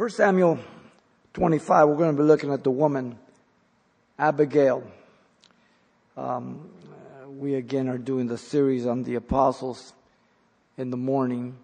1 0.00 0.08
Samuel 0.08 0.58
25, 1.34 1.88
we're 1.88 1.94
going 1.94 2.16
to 2.16 2.22
be 2.22 2.26
looking 2.26 2.50
at 2.54 2.64
the 2.64 2.70
woman, 2.70 3.18
Abigail. 4.18 4.82
Um, 6.16 6.70
we 7.28 7.56
again 7.56 7.86
are 7.86 7.98
doing 7.98 8.26
the 8.26 8.38
series 8.38 8.86
on 8.86 9.02
the 9.02 9.16
apostles 9.16 9.92
in 10.78 10.88
the 10.88 10.96
morning 10.96 11.54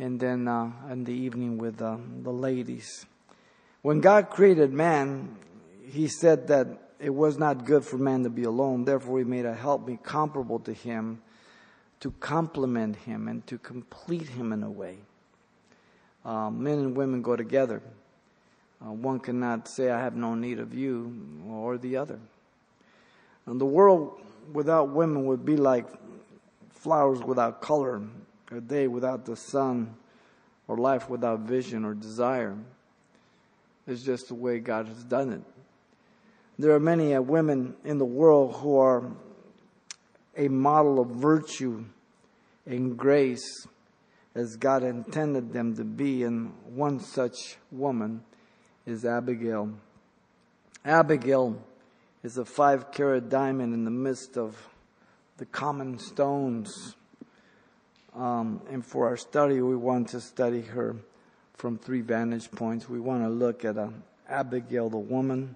and 0.00 0.18
then 0.18 0.48
uh, 0.48 0.72
in 0.90 1.04
the 1.04 1.12
evening 1.12 1.58
with 1.58 1.80
uh, 1.80 1.96
the 2.24 2.32
ladies. 2.32 3.06
When 3.82 4.00
God 4.00 4.30
created 4.30 4.72
man, 4.72 5.36
he 5.86 6.08
said 6.08 6.48
that 6.48 6.66
it 6.98 7.14
was 7.14 7.38
not 7.38 7.66
good 7.66 7.84
for 7.84 7.98
man 7.98 8.24
to 8.24 8.30
be 8.30 8.42
alone. 8.42 8.84
Therefore, 8.84 9.18
he 9.18 9.24
made 9.24 9.46
a 9.46 9.54
helpmeet 9.54 10.02
comparable 10.02 10.58
to 10.58 10.72
him 10.72 11.22
to 12.00 12.10
complement 12.18 12.96
him 12.96 13.28
and 13.28 13.46
to 13.46 13.58
complete 13.58 14.30
him 14.30 14.52
in 14.52 14.64
a 14.64 14.70
way. 14.72 14.98
Uh, 16.24 16.50
men 16.50 16.78
and 16.78 16.96
women 16.96 17.22
go 17.22 17.36
together. 17.36 17.82
Uh, 18.84 18.92
one 18.92 19.20
cannot 19.20 19.68
say, 19.68 19.90
I 19.90 20.00
have 20.00 20.16
no 20.16 20.34
need 20.34 20.58
of 20.58 20.74
you, 20.74 21.14
or 21.48 21.78
the 21.78 21.96
other. 21.96 22.18
And 23.46 23.60
the 23.60 23.66
world 23.66 24.20
without 24.52 24.90
women 24.90 25.26
would 25.26 25.44
be 25.44 25.56
like 25.56 25.86
flowers 26.70 27.20
without 27.20 27.60
color, 27.60 28.02
a 28.50 28.60
day 28.60 28.86
without 28.86 29.24
the 29.24 29.36
sun, 29.36 29.94
or 30.66 30.76
life 30.76 31.10
without 31.10 31.40
vision 31.40 31.84
or 31.84 31.94
desire. 31.94 32.56
It's 33.86 34.02
just 34.02 34.28
the 34.28 34.34
way 34.34 34.60
God 34.60 34.86
has 34.86 35.04
done 35.04 35.32
it. 35.32 35.42
There 36.58 36.72
are 36.72 36.80
many 36.80 37.14
uh, 37.14 37.22
women 37.22 37.74
in 37.84 37.98
the 37.98 38.04
world 38.04 38.56
who 38.56 38.78
are 38.78 39.10
a 40.36 40.48
model 40.48 41.00
of 41.00 41.08
virtue 41.08 41.84
and 42.66 42.96
grace 42.96 43.66
as 44.34 44.56
God 44.56 44.82
intended 44.82 45.52
them 45.52 45.76
to 45.76 45.84
be, 45.84 46.22
and 46.22 46.52
one 46.66 47.00
such 47.00 47.56
woman 47.70 48.22
is 48.86 49.04
Abigail. 49.04 49.72
Abigail 50.84 51.62
is 52.22 52.38
a 52.38 52.44
five 52.44 52.92
carat 52.92 53.28
diamond 53.28 53.74
in 53.74 53.84
the 53.84 53.90
midst 53.90 54.36
of 54.36 54.56
the 55.38 55.46
common 55.46 55.98
stones. 55.98 56.94
Um, 58.14 58.60
and 58.70 58.84
for 58.84 59.08
our 59.08 59.16
study, 59.16 59.60
we 59.60 59.76
want 59.76 60.08
to 60.10 60.20
study 60.20 60.62
her 60.62 60.96
from 61.54 61.78
three 61.78 62.00
vantage 62.00 62.50
points. 62.50 62.88
We 62.88 63.00
want 63.00 63.22
to 63.22 63.28
look 63.28 63.64
at 63.64 63.78
uh, 63.78 63.88
Abigail, 64.28 64.90
the 64.90 64.98
woman, 64.98 65.54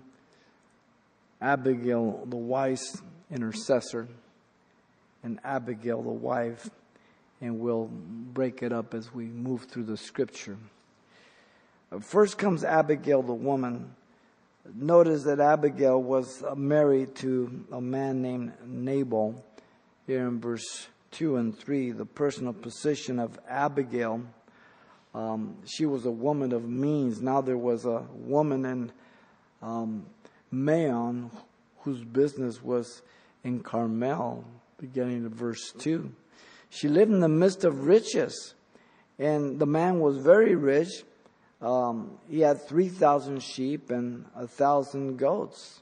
Abigail, 1.41 2.25
the 2.27 2.37
wise 2.37 3.01
intercessor, 3.31 4.09
and 5.23 5.41
Abigail, 5.45 6.03
the 6.03 6.11
wife, 6.11 6.69
and 7.45 7.61
we'll 7.61 7.91
break 8.33 8.63
it 8.63 8.73
up 8.73 8.95
as 8.95 9.13
we 9.13 9.27
move 9.27 9.65
through 9.65 9.85
the 9.85 9.99
scripture. 9.99 10.57
First 12.01 12.39
comes 12.39 12.65
Abigail, 12.65 13.23
the 13.23 13.35
woman. 13.35 13.95
Notice 14.75 15.25
that 15.25 15.41
Abigail 15.41 16.03
was 16.03 16.43
married 16.57 17.15
to 17.17 17.67
a 17.71 17.83
man 17.83 18.23
named 18.23 18.55
Nabal. 18.67 19.45
Here 20.07 20.27
in 20.27 20.41
verse 20.41 20.89
2 21.11 21.37
and 21.37 21.57
3, 21.57 21.91
the 21.91 22.07
personal 22.07 22.55
position 22.55 23.19
of 23.19 23.39
Abigail. 23.47 24.23
Um, 25.15 25.59
she 25.67 25.85
was 25.85 26.07
a 26.07 26.11
woman 26.11 26.53
of 26.53 26.67
means. 26.67 27.21
Now 27.21 27.43
there 27.43 27.59
was 27.59 27.85
a 27.85 28.07
woman 28.15 28.65
in 28.65 28.93
um, 29.61 30.07
Maon 30.51 31.31
whose 31.81 32.03
business 32.03 32.63
was 32.63 33.03
in 33.45 33.61
Carmel, 33.61 34.45
beginning 34.79 35.27
of 35.27 35.33
verse 35.33 35.73
2. 35.73 36.11
She 36.75 36.89
lived 36.89 37.13
in 37.13 37.21
the 37.21 37.29
midst 37.29 37.65
of 37.65 37.87
riches, 37.87 38.55
and 39.19 39.59
the 39.59 39.67
man 39.67 40.01
was 40.01 40.19
very 40.19 40.55
rich 40.55 41.05
um, 41.65 42.19
he 42.29 42.41
had 42.41 42.61
3,000 42.61 43.43
sheep 43.43 43.91
and 43.91 44.27
a 44.37 44.47
thousand 44.47 45.17
goats. 45.17 45.81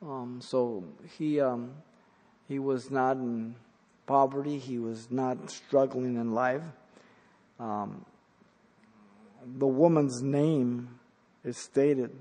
Um, 0.00 0.40
so 0.40 0.84
he, 1.18 1.40
um, 1.40 1.72
he 2.46 2.60
was 2.60 2.92
not 2.92 3.16
in 3.16 3.56
poverty. 4.06 4.56
He 4.56 4.78
was 4.78 5.10
not 5.10 5.50
struggling 5.50 6.14
in 6.14 6.32
life. 6.32 6.62
Um, 7.58 8.04
the 9.58 9.66
woman's 9.66 10.22
name 10.22 11.00
is 11.44 11.56
stated, 11.56 12.16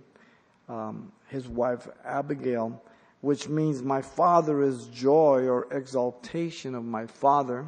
um, 0.68 1.12
his 1.28 1.48
wife 1.48 1.88
Abigail, 2.04 2.82
which 3.22 3.48
means 3.48 3.84
my 3.84 4.02
father 4.02 4.64
is 4.64 4.88
joy 4.88 5.48
or 5.48 5.68
exaltation 5.72 6.74
of 6.74 6.84
my 6.84 7.06
father. 7.06 7.68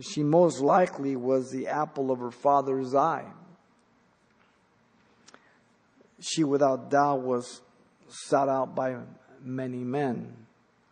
She 0.00 0.22
most 0.22 0.60
likely 0.60 1.16
was 1.16 1.50
the 1.50 1.68
apple 1.68 2.10
of 2.10 2.18
her 2.18 2.30
father's 2.30 2.94
eye 2.94 3.26
she 6.20 6.44
without 6.44 6.90
doubt 6.90 7.22
was 7.22 7.60
sought 8.08 8.48
out 8.48 8.74
by 8.74 8.96
many 9.42 9.84
men 9.84 10.34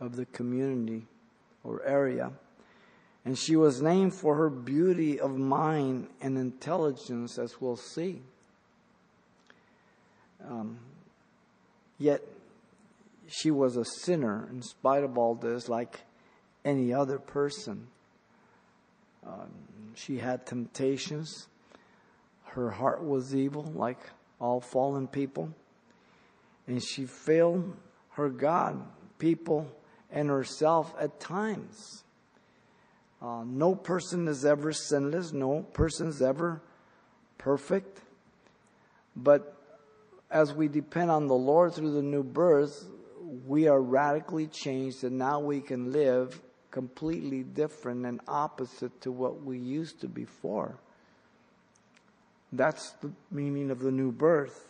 of 0.01 0.17
the 0.17 0.27
community 0.27 1.07
or 1.63 1.83
area. 1.85 2.33
And 3.25 3.39
she 3.39 3.57
was 3.57 3.81
named 3.81 4.15
for 4.15 4.37
her 4.37 4.51
beauty 4.51 5.19
of 5.19 5.37
mind 5.37 6.09
and 6.21 6.37
intelligence, 6.37 7.39
as 7.39 7.61
we'll 7.61 7.77
see. 7.77 8.21
Um, 10.47 10.79
yet, 11.99 12.21
she 13.27 13.51
was 13.51 13.77
a 13.77 13.85
sinner 13.85 14.47
in 14.51 14.61
spite 14.61 15.05
of 15.05 15.17
all 15.17 15.35
this, 15.35 15.71
like 15.71 16.01
any 16.67 16.93
other 16.93 17.19
person. 17.19 17.87
Um, 19.27 19.51
she 19.95 20.19
had 20.19 20.47
temptations. 20.47 21.49
Her 22.45 22.71
heart 22.71 23.05
was 23.05 23.35
evil, 23.35 23.65
like 23.75 23.99
all 24.41 24.61
fallen 24.61 25.07
people. 25.07 25.51
And 26.67 26.83
she 26.83 27.07
failed 27.07 27.77
her 28.11 28.29
God, 28.29 28.83
people, 29.19 29.71
and 30.11 30.29
herself 30.29 30.95
at 30.99 31.21
times. 31.21 32.05
Uh, 33.21 33.43
no 33.47 33.75
person 33.75 34.29
is 34.29 34.45
ever 34.45 34.73
sinless, 34.73 35.33
no 35.33 35.63
person 35.73 36.09
is 36.09 36.21
ever 36.21 36.61
perfect. 37.39 38.01
But 39.17 39.57
as 40.31 40.53
we 40.53 40.69
depend 40.69 41.11
on 41.11 41.27
the 41.27 41.35
Lord 41.35 41.73
through 41.73 41.93
the 41.93 42.03
new 42.03 42.23
birth, 42.23 42.87
we 43.47 43.69
are 43.69 43.81
radically 43.81 44.47
changed, 44.47 45.05
and 45.05 45.17
now 45.17 45.41
we 45.41 45.61
can 45.61 45.93
live 45.93 46.41
completely 46.75 47.45
different 47.45 48.05
and 48.05 48.21
opposite 48.27 49.01
to 49.01 49.13
what 49.13 49.45
we 49.45 49.57
used 49.57 50.01
to 50.01 50.09
before. 50.09 50.75
That's 52.53 52.91
the 53.01 53.13
meaning 53.31 53.71
of 53.71 53.79
the 53.79 53.93
new 53.93 54.11
birth. 54.11 54.69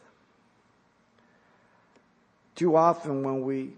Too 2.56 2.76
often, 2.76 3.22
when 3.22 3.40
we 3.42 3.70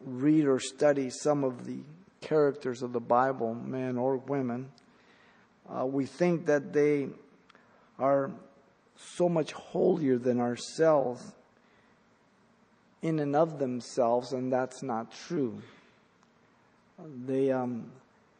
read 0.00 0.46
or 0.46 0.58
study 0.58 1.10
some 1.10 1.44
of 1.44 1.66
the 1.66 1.80
characters 2.22 2.82
of 2.82 2.94
the 2.94 3.00
Bible, 3.00 3.54
men 3.54 3.98
or 3.98 4.16
women, 4.16 4.70
uh, 5.68 5.84
we 5.84 6.06
think 6.06 6.46
that 6.46 6.72
they 6.72 7.08
are 7.98 8.30
so 8.96 9.28
much 9.28 9.52
holier 9.52 10.16
than 10.16 10.40
ourselves 10.40 11.22
in 13.02 13.18
and 13.18 13.36
of 13.36 13.58
themselves, 13.58 14.32
and 14.32 14.50
that's 14.50 14.82
not 14.82 15.12
true. 15.12 15.60
They, 17.26 17.52
um, 17.52 17.90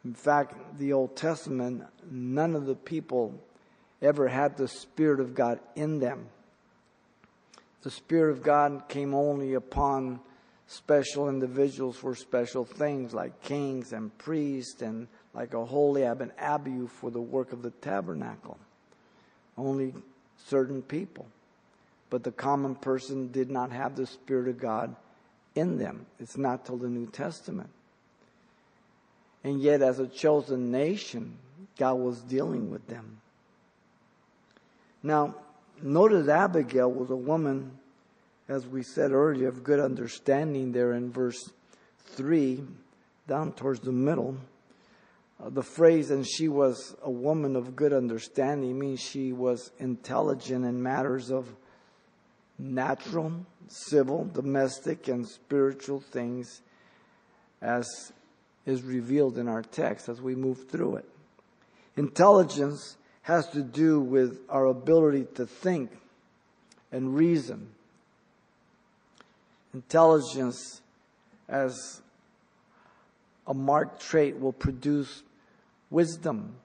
in 0.03 0.13
fact, 0.13 0.77
the 0.77 0.93
Old 0.93 1.15
Testament, 1.15 1.83
none 2.09 2.55
of 2.55 2.65
the 2.65 2.75
people 2.75 3.33
ever 4.01 4.27
had 4.27 4.57
the 4.57 4.67
Spirit 4.67 5.19
of 5.19 5.33
God 5.33 5.59
in 5.75 5.99
them. 5.99 6.27
The 7.81 7.91
Spirit 7.91 8.31
of 8.31 8.43
God 8.43 8.83
came 8.89 9.13
only 9.13 9.53
upon 9.53 10.19
special 10.67 11.29
individuals 11.29 11.95
for 11.97 12.13
special 12.15 12.65
things, 12.65 13.13
like 13.13 13.41
kings 13.41 13.93
and 13.93 14.15
priests, 14.17 14.81
and 14.81 15.07
like 15.33 15.53
Aholiab 15.53 16.21
and 16.21 16.31
Abihu 16.37 16.87
for 16.87 17.09
the 17.09 17.21
work 17.21 17.53
of 17.53 17.61
the 17.61 17.71
tabernacle. 17.71 18.57
Only 19.57 19.93
certain 20.47 20.81
people. 20.81 21.27
But 22.09 22.23
the 22.23 22.31
common 22.31 22.75
person 22.75 23.31
did 23.31 23.49
not 23.49 23.71
have 23.71 23.95
the 23.95 24.05
Spirit 24.05 24.49
of 24.49 24.59
God 24.59 24.95
in 25.55 25.77
them. 25.77 26.05
It's 26.19 26.37
not 26.37 26.65
till 26.65 26.77
the 26.77 26.89
New 26.89 27.07
Testament. 27.07 27.69
And 29.43 29.61
yet, 29.61 29.81
as 29.81 29.99
a 29.99 30.07
chosen 30.07 30.71
nation, 30.71 31.37
God 31.77 31.93
was 31.93 32.19
dealing 32.21 32.69
with 32.69 32.87
them. 32.87 33.21
Now, 35.01 35.35
notice 35.81 36.27
Abigail 36.27 36.91
was 36.91 37.09
a 37.09 37.15
woman, 37.15 37.71
as 38.49 38.67
we 38.67 38.83
said 38.83 39.11
earlier, 39.11 39.47
of 39.47 39.63
good 39.63 39.79
understanding 39.79 40.73
there 40.73 40.91
in 40.91 41.11
verse 41.11 41.51
3, 42.15 42.63
down 43.27 43.53
towards 43.53 43.79
the 43.79 43.93
middle. 43.93 44.37
Uh, 45.41 45.49
the 45.49 45.63
phrase, 45.63 46.11
and 46.11 46.27
she 46.27 46.49
was 46.49 46.95
a 47.01 47.09
woman 47.09 47.55
of 47.55 47.77
good 47.77 47.93
understanding, 47.93 48.77
means 48.77 48.99
she 48.99 49.31
was 49.31 49.71
intelligent 49.79 50.65
in 50.65 50.83
matters 50.83 51.31
of 51.31 51.47
natural, 52.57 53.31
civil, 53.69 54.25
domestic, 54.25 55.07
and 55.07 55.25
spiritual 55.25 56.01
things, 56.01 56.61
as 57.61 58.11
is 58.65 58.83
revealed 58.83 59.37
in 59.37 59.47
our 59.47 59.61
text 59.61 60.09
as 60.09 60.21
we 60.21 60.35
move 60.35 60.69
through 60.69 60.97
it. 60.97 61.09
Intelligence 61.95 62.97
has 63.23 63.47
to 63.49 63.61
do 63.61 63.99
with 63.99 64.39
our 64.49 64.65
ability 64.65 65.25
to 65.35 65.45
think 65.45 65.91
and 66.91 67.15
reason. 67.15 67.69
Intelligence 69.73 70.81
as 71.47 72.01
a 73.45 73.53
marked 73.53 74.01
trait 74.01 74.39
will 74.39 74.53
produce 74.53 75.23
wisdom, 75.89 76.55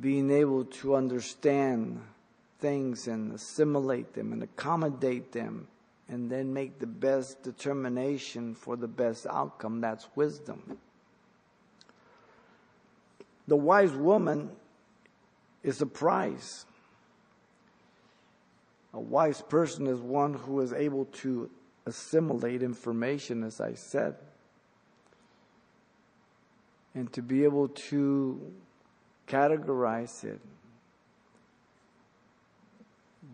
being 0.00 0.30
able 0.30 0.64
to 0.64 0.96
understand 0.96 2.00
things 2.58 3.06
and 3.06 3.34
assimilate 3.34 4.14
them 4.14 4.32
and 4.32 4.42
accommodate 4.42 5.32
them 5.32 5.66
and 6.08 6.30
then 6.30 6.52
make 6.52 6.78
the 6.78 6.86
best 6.86 7.42
determination 7.42 8.54
for 8.54 8.76
the 8.76 8.88
best 8.88 9.26
outcome. 9.26 9.80
That's 9.80 10.06
wisdom. 10.14 10.78
The 13.46 13.56
wise 13.56 13.92
woman 13.92 14.50
is 15.62 15.80
a 15.80 15.86
prize. 15.86 16.66
A 18.92 19.00
wise 19.00 19.42
person 19.42 19.86
is 19.86 19.98
one 19.98 20.34
who 20.34 20.60
is 20.60 20.72
able 20.72 21.06
to 21.06 21.50
assimilate 21.86 22.62
information, 22.62 23.42
as 23.42 23.60
I 23.60 23.74
said, 23.74 24.16
and 26.94 27.12
to 27.12 27.22
be 27.22 27.44
able 27.44 27.68
to 27.68 28.52
categorize 29.26 30.22
it, 30.24 30.40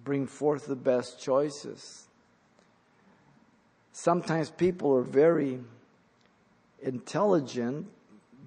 bring 0.03 0.27
forth 0.27 0.67
the 0.67 0.77
best 0.77 1.21
choices. 1.21 2.07
Sometimes 4.03 4.49
people 4.49 4.97
are 4.97 5.03
very 5.03 5.61
intelligent, 6.81 7.87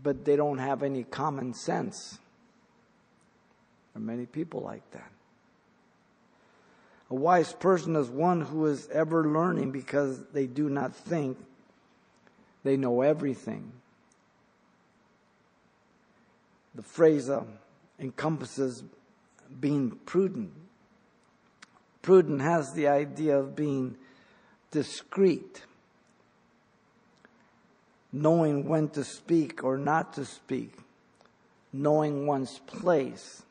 but 0.02 0.26
they 0.26 0.36
don't 0.36 0.58
have 0.58 0.82
any 0.82 1.04
common 1.04 1.54
sense. 1.54 2.18
There 3.94 4.02
are 4.02 4.04
many 4.04 4.26
people 4.26 4.62
like 4.62 4.90
that. 4.94 5.12
A 7.12 7.14
wise 7.14 7.54
person 7.54 7.96
is 7.96 8.10
one 8.10 8.42
who 8.42 8.66
is 8.66 8.90
ever 8.90 9.28
learning 9.28 9.70
because 9.70 10.24
they 10.34 10.48
do 10.48 10.70
not 10.70 10.96
think 10.96 11.38
they 12.64 12.76
know 12.76 13.04
everything. 13.04 13.74
The 16.74 16.82
phrase 16.82 17.30
uh, 17.30 17.44
encompasses 18.00 18.84
being 19.60 19.92
prudent. 20.08 20.52
Prudent 22.02 22.42
has 22.42 22.74
the 22.74 22.88
idea 22.88 23.38
of 23.38 23.56
being 23.56 23.98
discreet, 24.74 25.62
knowing 28.12 28.68
when 28.68 28.90
to 28.90 29.04
speak 29.04 29.64
or 29.64 29.78
not 29.78 30.14
to 30.14 30.26
speak, 30.26 30.74
knowing 31.72 32.26
one's 32.26 32.60
place. 32.66 33.44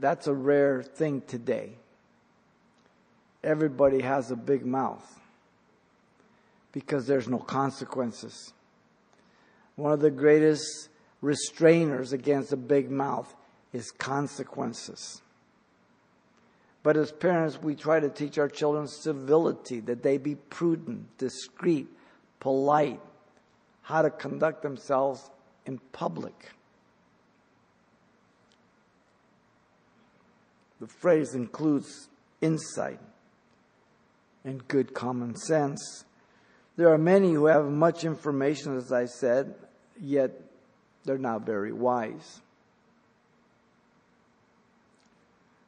That's 0.00 0.26
a 0.26 0.32
rare 0.32 0.82
thing 0.82 1.20
today. 1.26 1.74
Everybody 3.44 4.00
has 4.00 4.30
a 4.30 4.36
big 4.36 4.64
mouth 4.64 5.20
because 6.72 7.06
there's 7.06 7.28
no 7.28 7.38
consequences. 7.38 8.54
One 9.76 9.92
of 9.92 10.00
the 10.00 10.10
greatest 10.10 10.88
restrainers 11.22 12.14
against 12.14 12.52
a 12.52 12.56
big 12.56 12.90
mouth 12.90 13.34
is 13.74 13.90
consequences. 13.90 15.20
But 16.82 16.96
as 16.96 17.12
parents, 17.12 17.62
we 17.62 17.76
try 17.76 18.00
to 18.00 18.08
teach 18.08 18.38
our 18.38 18.48
children 18.48 18.88
civility, 18.88 19.80
that 19.80 20.02
they 20.02 20.18
be 20.18 20.34
prudent, 20.34 21.16
discreet, 21.16 21.86
polite, 22.40 23.00
how 23.82 24.02
to 24.02 24.10
conduct 24.10 24.62
themselves 24.62 25.30
in 25.64 25.78
public. 25.92 26.50
The 30.80 30.88
phrase 30.88 31.34
includes 31.34 32.08
insight 32.40 32.98
and 34.44 34.66
good 34.66 34.92
common 34.92 35.36
sense. 35.36 36.04
There 36.76 36.92
are 36.92 36.98
many 36.98 37.32
who 37.32 37.46
have 37.46 37.66
much 37.66 38.04
information, 38.04 38.76
as 38.76 38.90
I 38.90 39.04
said, 39.04 39.54
yet 40.00 40.32
they're 41.04 41.18
not 41.18 41.46
very 41.46 41.72
wise. 41.72 42.40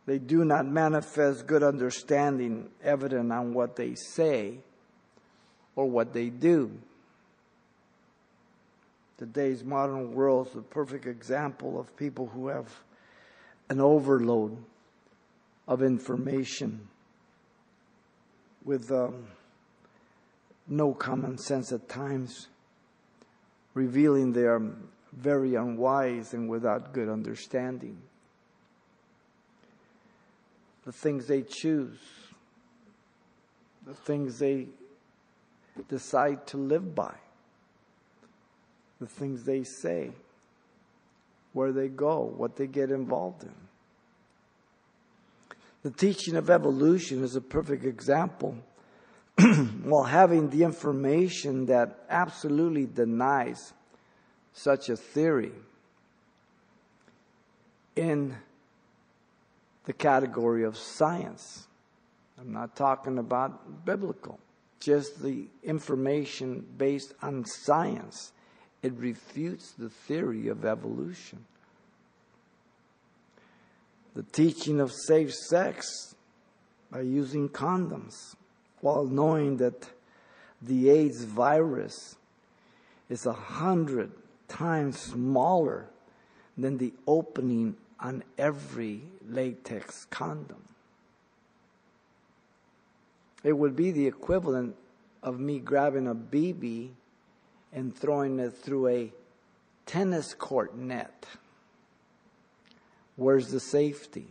They 0.07 0.19
do 0.19 0.45
not 0.45 0.67
manifest 0.67 1.47
good 1.47 1.63
understanding 1.63 2.69
evident 2.83 3.33
on 3.33 3.55
what 3.55 3.77
they 3.77 3.95
say 3.95 4.59
or 5.77 5.89
what 5.89 6.13
they 6.13 6.29
do. 6.29 6.71
Today's 9.17 9.65
modern 9.65 10.13
world 10.13 10.49
is 10.49 10.57
a 10.57 10.63
perfect 10.63 11.07
example 11.07 11.81
of 11.81 11.97
people 11.97 12.27
who 12.27 12.49
have 12.49 12.69
an 13.71 13.81
overload 13.81 14.59
of 15.67 15.83
information 15.83 16.89
with 18.65 18.91
um, 18.91 19.27
no 20.69 20.93
common 20.93 21.39
sense 21.39 21.73
at 21.73 21.89
times, 21.89 22.49
revealing 23.73 24.33
they 24.33 24.43
are 24.43 24.63
very 25.13 25.55
unwise 25.55 26.35
and 26.35 26.49
without 26.49 26.93
good 26.93 27.09
understanding 27.09 27.97
the 30.85 30.93
things 30.93 31.27
they 31.27 31.43
choose, 31.43 31.99
the 33.87 33.95
things 33.95 34.39
they 34.39 34.67
decide 35.89 36.47
to 36.49 36.57
live 36.57 36.95
by, 36.95 37.15
the 39.01 39.07
things 39.07 39.45
they 39.45 39.65
say, 39.65 40.11
where 41.53 41.73
they 41.73 41.89
go, 41.89 42.33
what 42.37 42.57
they 42.57 42.67
get 42.67 42.91
involved 42.91 43.45
in. 43.45 43.55
The 45.83 45.91
teaching 45.91 46.37
of 46.37 46.49
evolution 46.49 47.23
is 47.23 47.37
a 47.37 47.41
perfect 47.41 47.85
example. 47.85 48.57
While 49.83 50.05
having 50.05 50.49
the 50.49 50.63
information 50.63 51.67
that 51.67 52.05
absolutely 52.09 52.87
denies 52.87 53.75
such 54.53 54.89
a 54.89 54.97
theory 54.97 55.53
in 57.97 58.35
the 59.85 59.93
category 59.93 60.65
of 60.65 60.77
science. 60.77 61.67
I'm 62.39 62.53
not 62.53 62.77
talking 62.77 63.19
about 63.19 63.85
biblical, 63.85 64.39
just 64.81 65.23
the 65.23 65.47
information 65.63 66.67
based 66.77 67.15
on 67.23 67.45
science. 67.45 68.33
It 68.83 68.93
refutes 68.95 69.73
the 69.73 69.89
theory 69.89 70.49
of 70.49 70.65
evolution. 70.65 71.45
The 74.15 74.23
teaching 74.23 74.81
of 74.81 74.93
safe 74.93 75.33
sex 75.33 76.15
by 76.91 77.01
using 77.01 77.49
condoms 77.49 78.37
while 78.81 79.05
knowing 79.05 79.57
that 79.57 79.89
the 80.63 80.91
AIDS 80.91 81.25
virus 81.25 82.17
is 83.09 83.27
a 83.27 83.33
hundred 83.33 84.13
times 84.49 84.99
smaller 84.99 85.87
than 86.57 86.79
the 86.79 86.93
opening 87.07 87.77
on 88.05 88.23
every 88.37 89.01
latex 89.27 90.07
condom. 90.11 90.63
It 93.43 93.55
would 93.55 93.75
be 93.75 93.91
the 93.93 94.07
equivalent 94.07 94.77
of 95.23 95.41
me 95.41 95.59
grabbing 95.59 96.07
a 96.07 96.15
BB 96.15 96.91
and 97.73 97.97
throwing 97.97 98.39
it 98.39 98.51
through 98.51 98.89
a 98.89 99.13
tennis 99.87 100.35
court 100.35 100.77
net. 100.77 101.25
Where's 103.17 103.49
the 103.51 103.61
safety? 103.61 104.29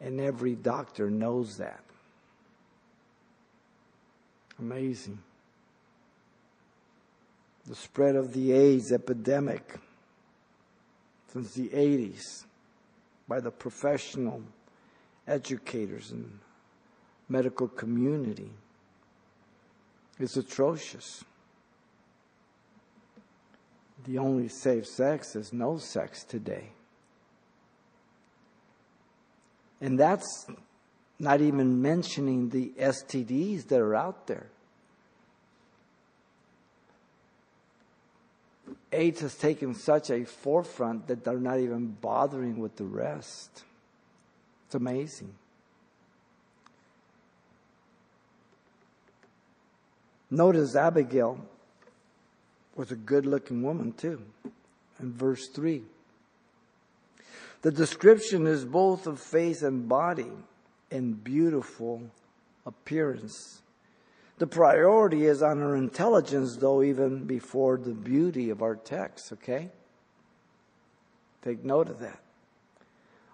And 0.00 0.18
every 0.18 0.54
doctor 0.54 1.10
knows 1.10 1.58
that. 1.58 1.84
Amazing. 4.58 5.18
The 7.66 7.74
spread 7.74 8.16
of 8.16 8.32
the 8.32 8.52
AIDS 8.52 8.90
epidemic 8.90 9.78
since 11.32 11.54
the 11.54 11.68
80s 11.68 12.44
by 13.26 13.40
the 13.40 13.50
professional 13.50 14.42
educators 15.26 16.10
and 16.10 16.38
medical 17.28 17.68
community 17.68 18.50
is 20.18 20.36
atrocious. 20.36 21.24
The 24.04 24.18
only 24.18 24.48
safe 24.48 24.86
sex 24.86 25.34
is 25.34 25.52
no 25.52 25.78
sex 25.78 26.24
today. 26.24 26.72
And 29.80 29.98
that's 29.98 30.46
not 31.18 31.40
even 31.40 31.80
mentioning 31.80 32.50
the 32.50 32.72
STDs 32.78 33.68
that 33.68 33.80
are 33.80 33.94
out 33.94 34.26
there. 34.26 34.51
AIDS 38.92 39.20
has 39.20 39.34
taken 39.34 39.74
such 39.74 40.10
a 40.10 40.24
forefront 40.24 41.06
that 41.06 41.24
they're 41.24 41.38
not 41.38 41.58
even 41.58 41.96
bothering 42.00 42.58
with 42.58 42.76
the 42.76 42.84
rest. 42.84 43.64
It's 44.66 44.74
amazing. 44.74 45.32
Notice 50.30 50.76
Abigail 50.76 51.38
was 52.74 52.90
a 52.90 52.96
good 52.96 53.26
looking 53.26 53.62
woman 53.62 53.92
too. 53.92 54.22
In 55.00 55.12
verse 55.12 55.48
3, 55.48 55.82
The 57.62 57.70
description 57.70 58.46
is 58.46 58.64
both 58.64 59.06
of 59.06 59.20
face 59.20 59.62
and 59.62 59.88
body 59.88 60.30
and 60.90 61.22
beautiful 61.22 62.02
appearance. 62.66 63.61
The 64.38 64.46
priority 64.46 65.26
is 65.26 65.42
on 65.42 65.58
her 65.58 65.76
intelligence, 65.76 66.56
though, 66.56 66.82
even 66.82 67.24
before 67.24 67.76
the 67.76 67.92
beauty 67.92 68.50
of 68.50 68.62
our 68.62 68.74
text, 68.74 69.32
okay? 69.32 69.68
Take 71.42 71.64
note 71.64 71.88
of 71.88 72.00
that. 72.00 72.20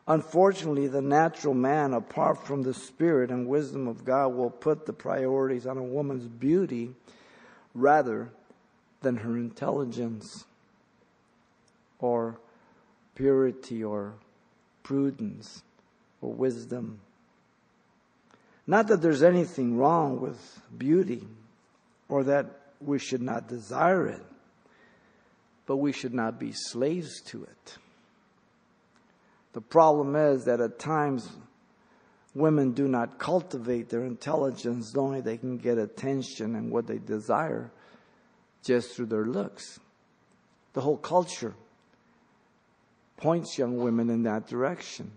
Unfortunately, 0.07 0.87
the 0.87 1.03
natural 1.03 1.53
man, 1.53 1.93
apart 1.93 2.47
from 2.47 2.63
the 2.63 2.73
spirit 2.73 3.31
and 3.31 3.47
wisdom 3.47 3.87
of 3.87 4.07
God, 4.07 4.29
will 4.29 4.51
put 4.51 4.87
the 4.87 4.93
priorities 4.93 5.67
on 5.67 5.77
a 5.77 5.83
woman's 5.83 6.27
beauty 6.27 6.95
rather 7.75 8.31
than 9.03 9.19
her 9.19 9.37
intelligence 9.37 10.47
or 11.99 12.41
purity 13.15 13.85
or 13.85 14.15
prudence 14.83 15.63
or 16.23 16.33
wisdom. 16.33 17.01
Not 18.69 18.89
that 18.89 19.01
there's 19.01 19.23
anything 19.23 19.79
wrong 19.79 20.21
with 20.21 20.61
beauty 20.77 21.27
or 22.11 22.23
that 22.25 22.47
we 22.83 22.99
should 22.99 23.23
not 23.23 23.49
desire 23.49 24.07
it, 24.07 24.23
but 25.65 25.79
we 25.79 25.91
should 25.91 26.13
not 26.13 26.39
be 26.39 26.53
slaves 26.53 27.23
to 27.23 27.45
it. 27.45 27.79
The 29.55 29.63
problem 29.63 30.15
is 30.15 30.45
that 30.45 30.61
at 30.61 30.79
times 30.79 31.31
women 32.35 32.73
do 32.73 32.87
not 32.87 33.19
cultivate 33.19 33.89
their 33.89 34.05
intelligence, 34.05 34.95
only 34.95 35.23
they 35.23 35.39
can 35.39 35.57
get 35.57 35.79
attention 35.79 36.55
and 36.55 36.71
what 36.71 36.87
they 36.87 36.99
desire 36.99 37.71
just 38.63 38.95
through 38.95 39.07
their 39.07 39.25
looks. 39.25 39.81
The 40.75 40.83
whole 40.83 40.99
culture 40.99 41.55
points 43.17 43.57
young 43.57 43.79
women 43.79 44.11
in 44.11 44.25
that 44.25 44.47
direction. 44.47 45.11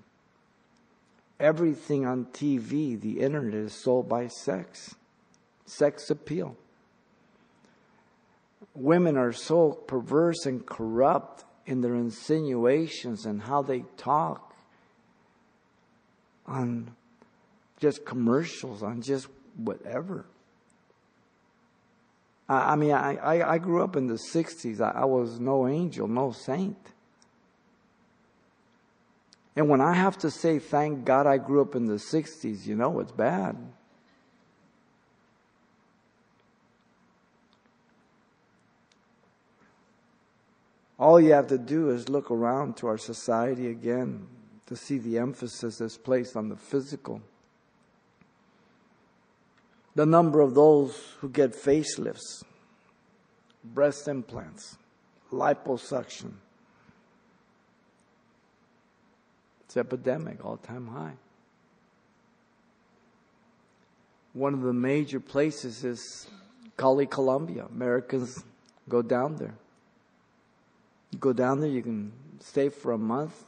Everything 1.42 2.06
on 2.06 2.26
TV, 2.26 3.02
the 3.02 3.20
internet 3.20 3.56
is 3.56 3.74
sold 3.74 4.08
by 4.08 4.28
sex, 4.28 4.94
sex 5.66 6.12
appeal. 6.12 6.56
Women 8.76 9.18
are 9.18 9.34
so 9.34 9.72
perverse 9.72 10.46
and 10.46 10.64
corrupt 10.64 11.44
in 11.66 11.82
their 11.82 11.96
insinuations 11.96 13.26
and 13.26 13.42
how 13.42 13.64
they 13.64 13.86
talk 13.98 14.54
on 16.46 16.92
just 17.80 18.06
commercials, 18.06 18.84
on 18.84 19.02
just 19.02 19.28
whatever. 19.56 20.26
I, 22.48 22.74
I 22.74 22.76
mean, 22.76 22.92
I, 22.92 23.16
I, 23.16 23.54
I, 23.54 23.58
grew 23.58 23.84
up 23.84 23.96
in 23.96 24.06
the 24.06 24.20
60s. 24.32 24.80
I, 24.80 25.02
I 25.02 25.06
was 25.06 25.40
no 25.40 25.68
angel, 25.68 26.08
no 26.08 26.32
saint. 26.32 26.78
And 29.56 29.68
when 29.68 29.82
I 29.82 29.94
have 29.94 30.18
to 30.20 30.32
say, 30.32 30.60
thank 30.60 31.04
God 31.04 31.28
I 31.28 31.38
grew 31.38 31.62
up 31.62 31.76
in 31.76 31.86
the 31.86 31.96
60s, 31.96 32.66
you 32.66 32.76
know 32.76 33.00
it's 33.00 33.12
bad. 33.12 33.58
All 40.98 41.20
you 41.20 41.34
have 41.34 41.48
to 41.48 41.58
do 41.58 41.90
is 41.90 42.10
look 42.10 42.30
around 42.30 42.78
to 42.78 42.88
our 42.88 42.98
society 42.98 43.70
again 43.70 44.28
to 44.68 44.76
see 44.76 45.00
the 45.00 45.18
emphasis 45.18 45.80
that's 45.80 45.98
placed 45.98 46.38
on 46.38 46.48
the 46.48 46.56
physical. 46.56 47.22
The 49.96 50.06
number 50.06 50.40
of 50.40 50.54
those 50.54 50.96
who 51.20 51.28
get 51.28 51.54
facelifts, 51.54 52.44
breast 53.64 54.08
implants, 54.08 54.78
liposuction. 55.32 56.34
It's 59.72 59.78
epidemic, 59.78 60.44
all 60.44 60.58
time 60.58 60.86
high. 60.88 61.14
One 64.34 64.54
of 64.54 64.64
the 64.64 64.74
major 64.74 65.22
places 65.22 65.86
is 65.86 66.28
Cali, 66.76 67.06
Colombia. 67.06 67.68
Americans 67.74 68.44
go 68.90 69.02
down 69.02 69.38
there. 69.38 69.54
You 71.12 71.20
go 71.20 71.32
down 71.32 71.62
there, 71.62 71.70
you 71.70 71.82
can 71.82 72.12
stay 72.42 72.68
for 72.68 72.92
a 72.92 72.98
month, 72.98 73.46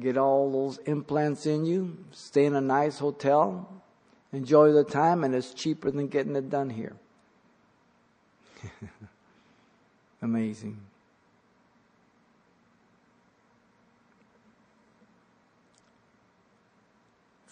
get 0.00 0.16
all 0.16 0.50
those 0.50 0.78
implants 0.86 1.44
in 1.44 1.66
you, 1.66 1.98
stay 2.10 2.46
in 2.46 2.54
a 2.54 2.62
nice 2.62 2.98
hotel, 2.98 3.68
enjoy 4.32 4.72
the 4.72 4.82
time, 4.82 5.24
and 5.24 5.34
it's 5.34 5.52
cheaper 5.52 5.90
than 5.90 6.06
getting 6.08 6.36
it 6.36 6.48
done 6.48 6.70
here. 6.70 6.96
Amazing. 10.22 10.80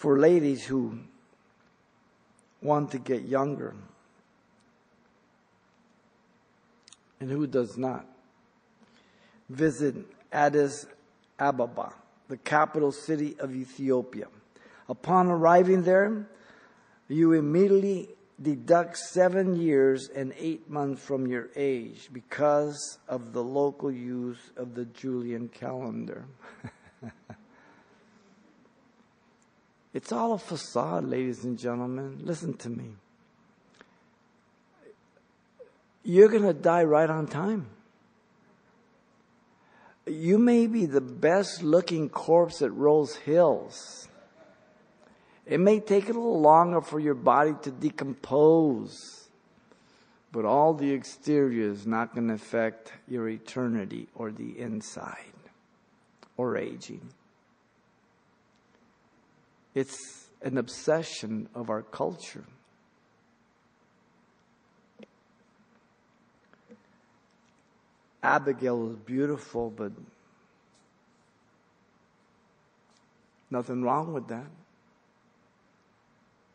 For 0.06 0.20
ladies 0.20 0.64
who 0.64 1.00
want 2.62 2.92
to 2.92 2.98
get 3.00 3.22
younger, 3.22 3.75
and 7.18 7.28
who 7.28 7.48
does 7.48 7.76
not, 7.76 8.06
visit 9.50 9.96
Addis 10.30 10.86
Ababa, 11.40 11.92
the 12.28 12.36
capital 12.36 12.92
city 12.92 13.34
of 13.40 13.52
Ethiopia. 13.56 14.28
Upon 14.88 15.26
arriving 15.26 15.82
there, 15.82 16.28
you 17.08 17.32
immediately 17.32 18.10
deduct 18.40 18.98
seven 18.98 19.56
years 19.56 20.08
and 20.08 20.32
eight 20.38 20.70
months 20.70 21.02
from 21.02 21.26
your 21.26 21.48
age 21.56 22.10
because 22.12 22.98
of 23.08 23.32
the 23.32 23.42
local 23.42 23.90
use 23.90 24.52
of 24.56 24.76
the 24.76 24.84
Julian 24.84 25.48
calendar. 25.48 26.26
it's 29.97 30.12
all 30.12 30.35
a 30.35 30.38
facade, 30.38 31.05
ladies 31.05 31.45
and 31.45 31.59
gentlemen. 31.59 32.21
Listen 32.23 32.55
to 32.59 32.69
me. 32.69 32.91
You're 36.05 36.29
going 36.29 36.45
to 36.45 36.55
die 36.55 36.85
right 36.85 37.11
on 37.11 37.26
time 37.26 37.67
you 40.07 40.38
may 40.38 40.69
be 40.69 40.87
the 40.87 41.00
best 41.00 41.62
looking 41.62 42.09
corpse 42.09 42.62
at 42.62 42.73
Rose 42.73 43.17
Hills. 43.17 44.09
It 45.45 45.59
may 45.59 45.81
take 45.81 46.05
a 46.05 46.12
little 46.12 46.41
longer 46.41 46.81
for 46.81 47.00
your 47.00 47.15
body 47.15 47.55
to 47.62 47.71
decompose, 47.71 49.29
but 50.33 50.45
all 50.45 50.75
the 50.75 50.93
exterior 50.93 51.71
is 51.71 51.87
not 51.87 52.15
going 52.15 52.29
to 52.29 52.35
affect 52.35 52.93
your 53.09 53.29
eternity 53.29 54.09
or 54.15 54.31
the 54.31 54.59
inside 54.59 55.33
or 56.37 56.57
aging. 56.57 57.12
It's 59.76 60.30
an 60.40 60.56
obsession 60.56 61.50
of 61.54 61.68
our 61.68 61.83
culture. 61.83 62.45
Abigail 68.23 68.78
was 68.78 68.97
beautiful, 68.97 69.68
but 69.68 69.92
nothing 73.50 73.83
wrong 73.83 74.14
with 74.14 74.28
that. 74.28 74.47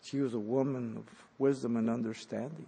She 0.02 0.20
was 0.20 0.34
a 0.34 0.40
woman 0.40 0.98
of 0.98 1.04
wisdom 1.38 1.78
and 1.78 1.92
understanding. 1.92 2.66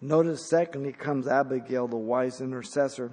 Notice, 0.00 0.48
secondly, 0.48 0.92
comes 0.92 1.28
Abigail, 1.28 1.88
the 1.88 1.96
wise 1.96 2.40
intercessor. 2.40 3.10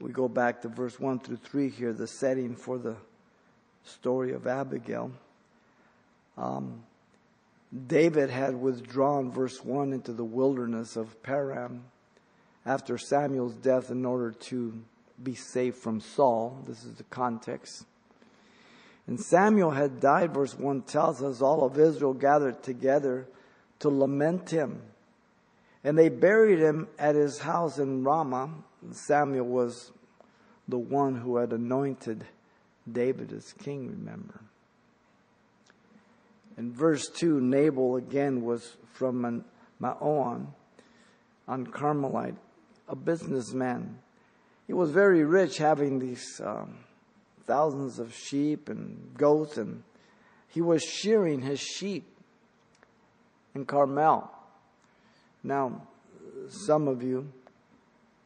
We 0.00 0.10
go 0.10 0.28
back 0.28 0.62
to 0.62 0.68
verse 0.68 0.98
1 0.98 1.20
through 1.20 1.36
3 1.36 1.68
here, 1.68 1.92
the 1.92 2.06
setting 2.06 2.56
for 2.56 2.78
the 2.78 2.96
story 3.84 4.32
of 4.32 4.46
Abigail. 4.46 5.12
Um, 6.36 6.82
David 7.86 8.30
had 8.30 8.54
withdrawn, 8.54 9.30
verse 9.30 9.64
1, 9.64 9.92
into 9.92 10.12
the 10.12 10.24
wilderness 10.24 10.96
of 10.96 11.22
Paran 11.22 11.84
after 12.66 12.96
Samuel's 12.98 13.54
death 13.54 13.90
in 13.90 14.04
order 14.04 14.32
to 14.32 14.80
be 15.22 15.34
safe 15.34 15.76
from 15.76 16.00
Saul. 16.00 16.58
This 16.66 16.84
is 16.84 16.94
the 16.94 17.04
context. 17.04 17.84
And 19.06 19.20
Samuel 19.20 19.70
had 19.70 20.00
died, 20.00 20.32
verse 20.32 20.58
1 20.58 20.82
tells 20.82 21.22
us, 21.22 21.42
all 21.42 21.64
of 21.64 21.78
Israel 21.78 22.14
gathered 22.14 22.62
together 22.62 23.26
to 23.80 23.90
lament 23.90 24.50
him. 24.50 24.80
And 25.82 25.98
they 25.98 26.08
buried 26.08 26.58
him 26.58 26.88
at 26.98 27.14
his 27.14 27.40
house 27.40 27.78
in 27.78 28.02
Ramah. 28.02 28.50
Samuel 28.92 29.46
was 29.46 29.92
the 30.68 30.78
one 30.78 31.16
who 31.16 31.36
had 31.36 31.52
anointed 31.52 32.24
David 32.90 33.32
as 33.32 33.52
king, 33.52 33.88
remember. 33.88 34.40
In 36.56 36.72
verse 36.72 37.08
2, 37.08 37.40
Nabal 37.40 37.96
again 37.96 38.42
was 38.42 38.76
from 38.92 39.44
Maon 39.80 40.54
on 41.48 41.66
Carmelite, 41.66 42.36
a 42.88 42.96
businessman. 42.96 43.98
He 44.66 44.72
was 44.72 44.90
very 44.90 45.24
rich, 45.24 45.58
having 45.58 45.98
these 45.98 46.40
um, 46.42 46.78
thousands 47.46 47.98
of 47.98 48.14
sheep 48.14 48.68
and 48.68 49.14
goats, 49.16 49.58
and 49.58 49.82
he 50.48 50.60
was 50.60 50.82
shearing 50.82 51.42
his 51.42 51.60
sheep 51.60 52.06
in 53.54 53.64
Carmel. 53.64 54.30
Now, 55.42 55.82
some 56.48 56.88
of 56.88 57.02
you 57.02 57.32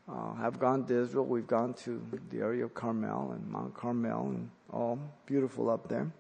uh, 0.09 0.35
have 0.35 0.59
gone 0.59 0.85
to 0.87 1.03
Israel. 1.03 1.27
We've 1.27 1.47
gone 1.47 1.75
to 1.85 2.03
the 2.31 2.39
area 2.39 2.65
of 2.65 2.75
Carmel 2.75 3.33
and 3.33 3.47
Mount 3.51 3.75
Carmel 3.75 4.29
and 4.29 4.51
all 4.73 4.99
beautiful 5.27 5.71
up 5.71 5.89
there. 5.89 6.11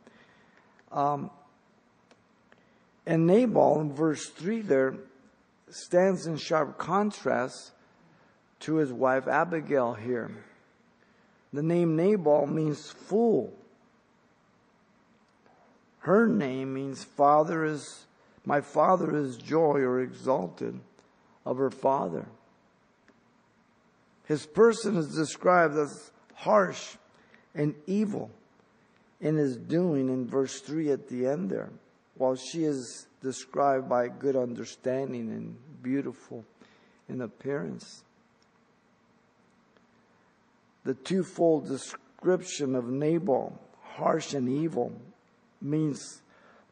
Um, 0.92 1.30
and 3.07 3.26
Nabal 3.26 3.80
in 3.80 3.92
verse 3.92 4.26
3 4.26 4.61
there 4.61 4.95
stands 5.71 6.26
in 6.26 6.37
sharp 6.37 6.78
contrast 6.78 7.73
to 8.61 8.76
his 8.76 8.92
wife 8.92 9.26
Abigail 9.26 9.95
here. 9.95 10.30
The 11.52 11.62
name 11.62 11.97
Nabal 11.97 12.47
means 12.47 12.90
fool. 12.90 13.54
Her 16.00 16.26
name 16.26 16.75
means 16.75 17.04
father 17.04 17.64
is, 17.64 18.07
my 18.45 18.61
father 18.61 19.16
is 19.16 19.37
joy 19.37 19.80
or 19.80 20.00
exalted 20.00 20.78
of 21.45 21.57
her 21.57 21.71
father. 21.71 22.26
His 24.28 24.44
person 24.44 24.99
is 24.99 25.14
described 25.14 25.75
as 25.78 26.11
harsh 26.35 26.97
and 27.54 27.75
evil 27.87 28.30
in 29.23 29.37
his 29.37 29.56
doing 29.56 30.11
in 30.11 30.26
verse 30.26 30.61
3 30.61 30.92
at 30.92 31.08
the 31.08 31.26
end 31.26 31.49
there, 31.49 31.70
while 32.14 32.37
she 32.37 32.64
is 32.64 33.06
described 33.23 33.88
by 33.88 34.08
good 34.08 34.37
understanding 34.37 35.30
and 35.30 35.56
beautiful 35.82 36.44
in 37.08 37.23
appearance. 37.23 38.04
The 40.85 40.92
twofold 40.92 41.66
description 41.66 42.75
of 42.75 42.85
Nabal, 42.85 43.58
harsh 43.82 44.35
and 44.35 44.47
evil, 44.47 44.92
means 45.62 46.20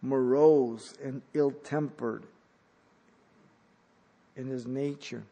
morose 0.03 0.93
and 1.03 1.23
ill 1.33 1.53
tempered 1.53 2.25
in 4.37 4.47
his 4.47 4.67
nature, 4.67 5.23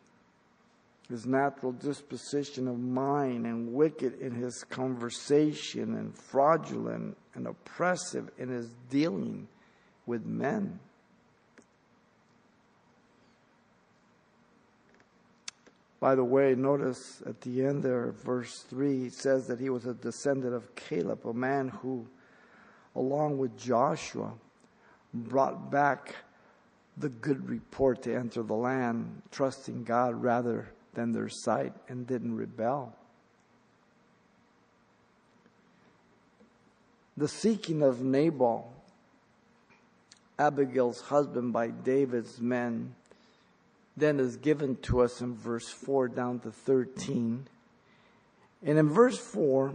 his 1.09 1.27
natural 1.27 1.73
disposition 1.73 2.67
of 2.67 2.79
mind, 2.79 3.47
and 3.47 3.73
wicked 3.73 4.21
in 4.21 4.33
his 4.33 4.65
conversation, 4.65 5.95
and 5.95 6.15
fraudulent 6.17 7.17
and 7.35 7.47
oppressive 7.47 8.31
in 8.39 8.49
his 8.49 8.69
dealing 8.89 9.47
with 10.07 10.25
men. 10.25 10.79
By 16.01 16.15
the 16.15 16.25
way, 16.25 16.55
notice 16.55 17.23
at 17.25 17.41
the 17.41 17.65
end 17.65 17.83
there, 17.83 18.13
verse 18.13 18.61
3, 18.69 19.07
it 19.07 19.15
says 19.15 19.47
that 19.47 19.59
he 19.59 19.71
was 19.71 19.87
a 19.87 19.95
descendant 19.95 20.55
of 20.55 20.75
Caleb, 20.75 21.25
a 21.25 21.33
man 21.33 21.69
who, 21.69 22.07
along 22.95 23.39
with 23.39 23.57
Joshua, 23.57 24.33
brought 25.15 25.71
back 25.71 26.15
the 26.99 27.09
good 27.09 27.49
report 27.49 28.03
to 28.03 28.15
enter 28.15 28.43
the 28.43 28.55
land, 28.55 29.23
trusting 29.31 29.85
God 29.85 30.23
rather 30.23 30.69
than 30.95 31.13
their 31.13 31.29
sight, 31.29 31.73
and 31.89 32.07
didn't 32.07 32.37
rebel. 32.37 32.95
The 37.17 37.29
seeking 37.29 37.83
of 37.83 38.03
Nabal, 38.03 38.73
Abigail's 40.39 41.01
husband, 41.01 41.53
by 41.53 41.69
David's 41.69 42.41
men 42.41 42.95
then 43.97 44.19
is 44.19 44.37
given 44.37 44.77
to 44.77 45.01
us 45.01 45.21
in 45.21 45.37
verse 45.37 45.69
4 45.69 46.09
down 46.09 46.41
to 46.41 46.51
13. 46.51 47.47
And 48.65 48.79
in 48.79 48.89
verse 48.89 49.19
4, 49.19 49.75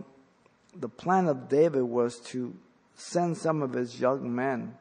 the 0.76 0.90
plan 0.90 1.28
of 1.28 1.48
David 1.48 1.84
was 1.84 2.20
to 2.32 2.54
send 2.96 3.38
some 3.38 3.62
of 3.62 3.74
his 3.74 4.00
young 4.00 4.36
men 4.36 4.76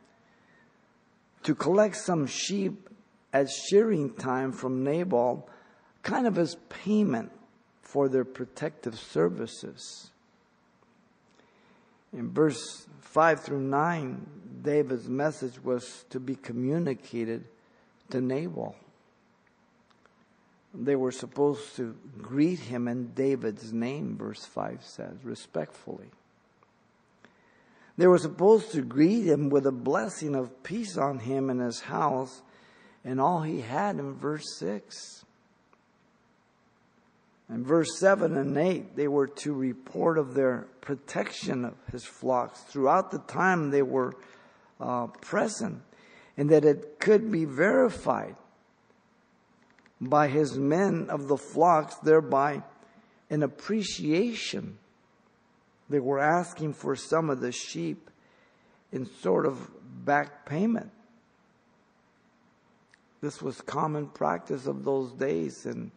to 1.45 1.55
collect 1.55 1.97
some 1.97 2.27
sheep 2.27 2.89
at 3.33 3.49
shearing 3.49 4.13
time 4.15 4.53
from 4.53 4.83
Nabal, 4.83 5.49
kind 6.03 6.27
of 6.27 6.39
as 6.39 6.57
payment 6.69 7.31
for 7.83 8.09
their 8.09 8.25
protective 8.25 8.99
services. 8.99 10.11
In 12.13 12.31
verse 12.31 12.87
5 13.01 13.41
through 13.41 13.61
9, 13.61 14.27
David's 14.63 15.09
message 15.09 15.63
was 15.63 16.05
to 16.11 16.21
be 16.21 16.35
communicated 16.35 17.45
to 18.11 18.21
Nabal 18.21 18.75
they 20.75 20.97
were 20.97 21.13
supposed 21.13 21.77
to 21.77 21.97
greet 22.19 22.59
him 22.59 22.89
in 22.89 23.13
David's 23.15 23.73
name, 23.73 24.17
verse 24.17 24.45
5 24.45 24.85
says, 24.85 25.15
respectfully. 25.25 26.11
They 27.97 28.07
were 28.07 28.19
supposed 28.19 28.73
to 28.73 28.83
greet 28.83 29.25
him 29.25 29.49
with 29.49 29.67
a 29.67 29.73
blessing 29.73 30.37
of 30.37 30.63
peace 30.63 30.97
on 30.97 31.21
him 31.21 31.51
and 31.51 31.61
his 31.61 31.81
house 31.81 32.43
and 33.05 33.21
all 33.21 33.43
he 33.43 33.61
had 33.61 33.97
in 33.97 34.15
verse 34.15 34.45
6. 34.59 35.18
In 37.51 37.65
verse 37.65 37.99
7 37.99 38.37
and 38.37 38.57
8, 38.57 38.95
they 38.95 39.09
were 39.09 39.27
to 39.27 39.55
report 39.55 40.19
of 40.19 40.35
their 40.35 40.67
protection 40.81 41.65
of 41.65 41.75
his 41.91 42.05
flocks 42.05 42.61
throughout 42.61 43.11
the 43.11 43.21
time 43.21 43.71
they 43.71 43.83
were 43.83 44.15
uh, 44.81 45.07
present, 45.07 45.83
and 46.37 46.51
that 46.51 46.65
it 46.65 47.01
could 47.01 47.33
be 47.33 47.45
verified 47.47 48.37
by 50.01 50.29
his 50.29 50.59
men 50.59 51.09
of 51.09 51.27
the 51.27 51.37
flocks, 51.37 51.95
thereby 51.97 52.63
an 53.31 53.43
appreciation. 53.43 54.79
They 55.89 56.01
were 56.01 56.19
asking 56.19 56.75
for 56.75 56.95
some 56.97 57.31
of 57.31 57.41
the 57.41 57.53
sheep 57.53 58.11
in 58.93 59.07
sort 59.07 59.47
of 59.47 59.71
back 60.05 60.47
payment. 60.47 60.91
This 63.21 63.43
was 63.43 63.61
common 63.63 64.07
practice 64.09 64.67
of 64.67 64.85
those 64.85 65.13
days 65.13 65.67
and, 65.67 65.91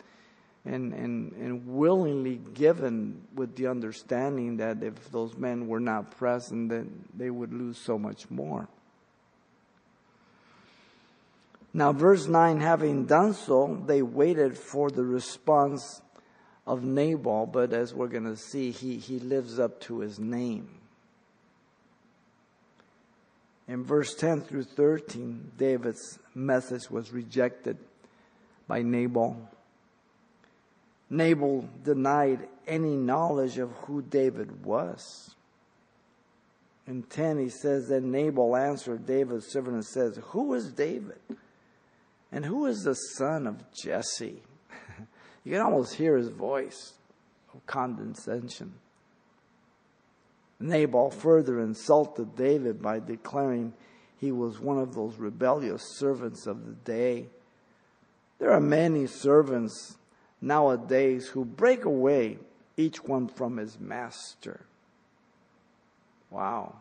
and, 0.65 0.93
and, 0.93 1.31
and 1.33 1.67
willingly 1.67 2.39
given 2.53 3.21
with 3.33 3.55
the 3.55 3.67
understanding 3.67 4.57
that 4.57 4.83
if 4.83 5.11
those 5.11 5.35
men 5.35 5.67
were 5.67 5.79
not 5.79 6.11
present, 6.17 6.69
then 6.69 7.05
they 7.15 7.29
would 7.29 7.53
lose 7.53 7.77
so 7.77 7.97
much 7.97 8.29
more. 8.29 8.67
Now, 11.73 11.93
verse 11.93 12.27
9, 12.27 12.59
having 12.59 13.05
done 13.05 13.33
so, 13.33 13.81
they 13.85 14.01
waited 14.01 14.57
for 14.57 14.91
the 14.91 15.03
response 15.03 16.01
of 16.67 16.83
Nabal, 16.83 17.47
but 17.47 17.73
as 17.73 17.93
we're 17.93 18.07
going 18.07 18.25
to 18.25 18.35
see, 18.35 18.71
he, 18.71 18.97
he 18.97 19.19
lives 19.19 19.57
up 19.57 19.79
to 19.81 19.99
his 19.99 20.19
name. 20.19 20.69
In 23.67 23.85
verse 23.85 24.13
10 24.15 24.41
through 24.41 24.65
13, 24.65 25.53
David's 25.57 26.19
message 26.35 26.91
was 26.91 27.13
rejected 27.13 27.77
by 28.67 28.81
Nabal. 28.81 29.49
Nabal 31.11 31.67
denied 31.83 32.47
any 32.65 32.95
knowledge 32.95 33.57
of 33.57 33.69
who 33.83 34.01
David 34.01 34.63
was. 34.63 35.35
In 36.87 37.03
10, 37.03 37.37
he 37.37 37.49
says 37.49 37.89
that 37.89 38.01
Nabal 38.01 38.55
answered 38.55 39.05
David's 39.05 39.47
servant 39.47 39.75
and 39.75 39.85
says, 39.85 40.19
Who 40.29 40.53
is 40.53 40.71
David? 40.71 41.19
And 42.31 42.45
who 42.45 42.65
is 42.65 42.83
the 42.83 42.95
son 42.95 43.45
of 43.45 43.61
Jesse? 43.73 44.41
you 45.43 45.51
can 45.51 45.61
almost 45.61 45.95
hear 45.95 46.15
his 46.15 46.29
voice 46.29 46.93
of 47.53 47.65
condescension. 47.65 48.73
Nabal 50.61 51.11
further 51.11 51.59
insulted 51.59 52.37
David 52.37 52.81
by 52.81 52.99
declaring 52.99 53.73
he 54.17 54.31
was 54.31 54.61
one 54.61 54.77
of 54.77 54.95
those 54.95 55.17
rebellious 55.17 55.83
servants 55.97 56.47
of 56.47 56.65
the 56.65 56.73
day. 56.73 57.25
There 58.39 58.51
are 58.51 58.61
many 58.61 59.07
servants 59.07 59.97
nowadays 60.41 61.27
who 61.27 61.45
break 61.45 61.85
away, 61.85 62.39
each 62.77 63.03
one 63.03 63.27
from 63.27 63.57
his 63.57 63.79
master. 63.79 64.61
Wow. 66.29 66.75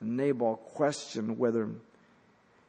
Nabal 0.00 0.56
questioned 0.56 1.38
whether 1.38 1.68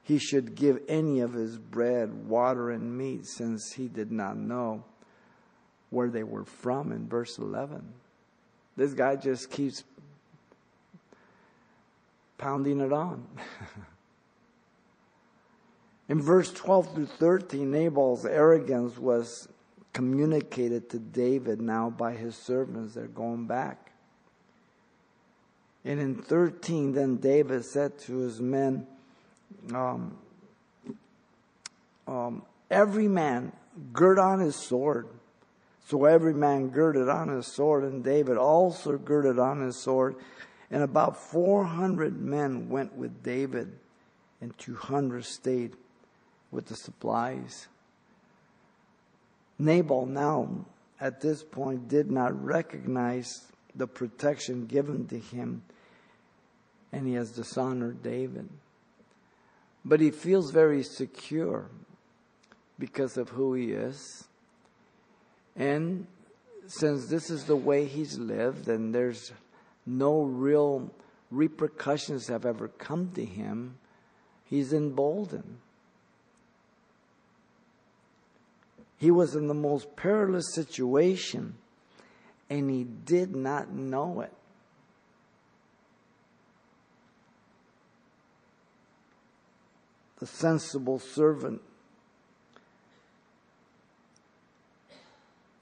he 0.03 0.17
should 0.17 0.55
give 0.55 0.81
any 0.87 1.21
of 1.21 1.33
his 1.33 1.57
bread, 1.57 2.27
water, 2.27 2.69
and 2.69 2.97
meat, 2.97 3.25
since 3.25 3.73
he 3.73 3.87
did 3.87 4.11
not 4.11 4.37
know 4.37 4.83
where 5.89 6.09
they 6.09 6.23
were 6.23 6.45
from 6.45 6.91
in 6.91 7.07
verse 7.07 7.37
11. 7.37 7.81
This 8.75 8.93
guy 8.93 9.15
just 9.15 9.49
keeps 9.51 9.83
pounding 12.37 12.81
it 12.81 12.91
on. 12.91 13.25
in 16.11 16.21
verse 16.21 16.51
12 16.51 16.93
through 16.93 17.05
13, 17.05 17.71
Nabal's 17.71 18.25
arrogance 18.25 18.97
was 18.97 19.47
communicated 19.93 20.89
to 20.89 20.99
David 20.99 21.61
now 21.61 21.89
by 21.89 22.11
his 22.11 22.35
servants. 22.35 22.95
They're 22.95 23.07
going 23.07 23.47
back. 23.47 23.93
And 25.85 26.01
in 26.01 26.15
13, 26.15 26.91
then 26.91 27.15
David 27.15 27.63
said 27.63 27.97
to 27.99 28.17
his 28.17 28.41
men, 28.41 28.85
um, 29.73 30.17
um, 32.05 32.41
every 32.69 33.07
man 33.07 33.53
gird 33.93 34.19
on 34.19 34.41
his 34.41 34.57
sword. 34.57 35.07
So 35.87 36.03
every 36.03 36.33
man 36.33 36.71
girded 36.71 37.07
on 37.07 37.29
his 37.29 37.47
sword, 37.47 37.85
and 37.85 38.03
David 38.03 38.35
also 38.35 38.97
girded 38.97 39.39
on 39.39 39.61
his 39.61 39.77
sword. 39.77 40.17
And 40.69 40.83
about 40.83 41.15
400 41.15 42.19
men 42.19 42.67
went 42.67 42.97
with 42.97 43.23
David, 43.23 43.79
and 44.41 44.57
200 44.57 45.23
stayed 45.23 45.77
with 46.51 46.67
the 46.67 46.75
supplies. 46.75 47.67
Nabal 49.57 50.05
now, 50.05 50.65
at 50.99 51.21
this 51.21 51.43
point, 51.43 51.87
did 51.87 52.11
not 52.11 52.43
recognize 52.43 53.51
the 53.75 53.87
protection 53.87 54.65
given 54.65 55.07
to 55.07 55.17
him, 55.17 55.63
and 56.91 57.07
he 57.07 57.13
has 57.13 57.31
dishonored 57.31 58.03
David. 58.03 58.49
But 59.83 59.99
he 59.99 60.11
feels 60.11 60.51
very 60.51 60.83
secure 60.83 61.65
because 62.77 63.17
of 63.17 63.29
who 63.29 63.53
he 63.53 63.71
is. 63.71 64.25
And 65.55 66.07
since 66.67 67.07
this 67.07 67.29
is 67.29 67.45
the 67.45 67.55
way 67.55 67.85
he's 67.85 68.17
lived 68.17 68.67
and 68.67 68.93
there's 68.93 69.31
no 69.85 70.23
real 70.23 70.91
repercussions 71.29 72.27
have 72.27 72.45
ever 72.45 72.67
come 72.67 73.11
to 73.15 73.25
him, 73.25 73.77
he's 74.45 74.73
emboldened. 74.73 75.57
He 79.01 79.09
was 79.09 79.35
in 79.35 79.47
the 79.47 79.55
most 79.55 79.95
perilous 79.95 80.53
situation 80.53 81.55
and 82.51 82.69
he 82.69 82.83
did 82.83 83.35
not 83.35 83.71
know 83.73 84.21
it. 84.21 84.31
The 90.19 90.27
sensible 90.27 90.99
servant 90.99 91.63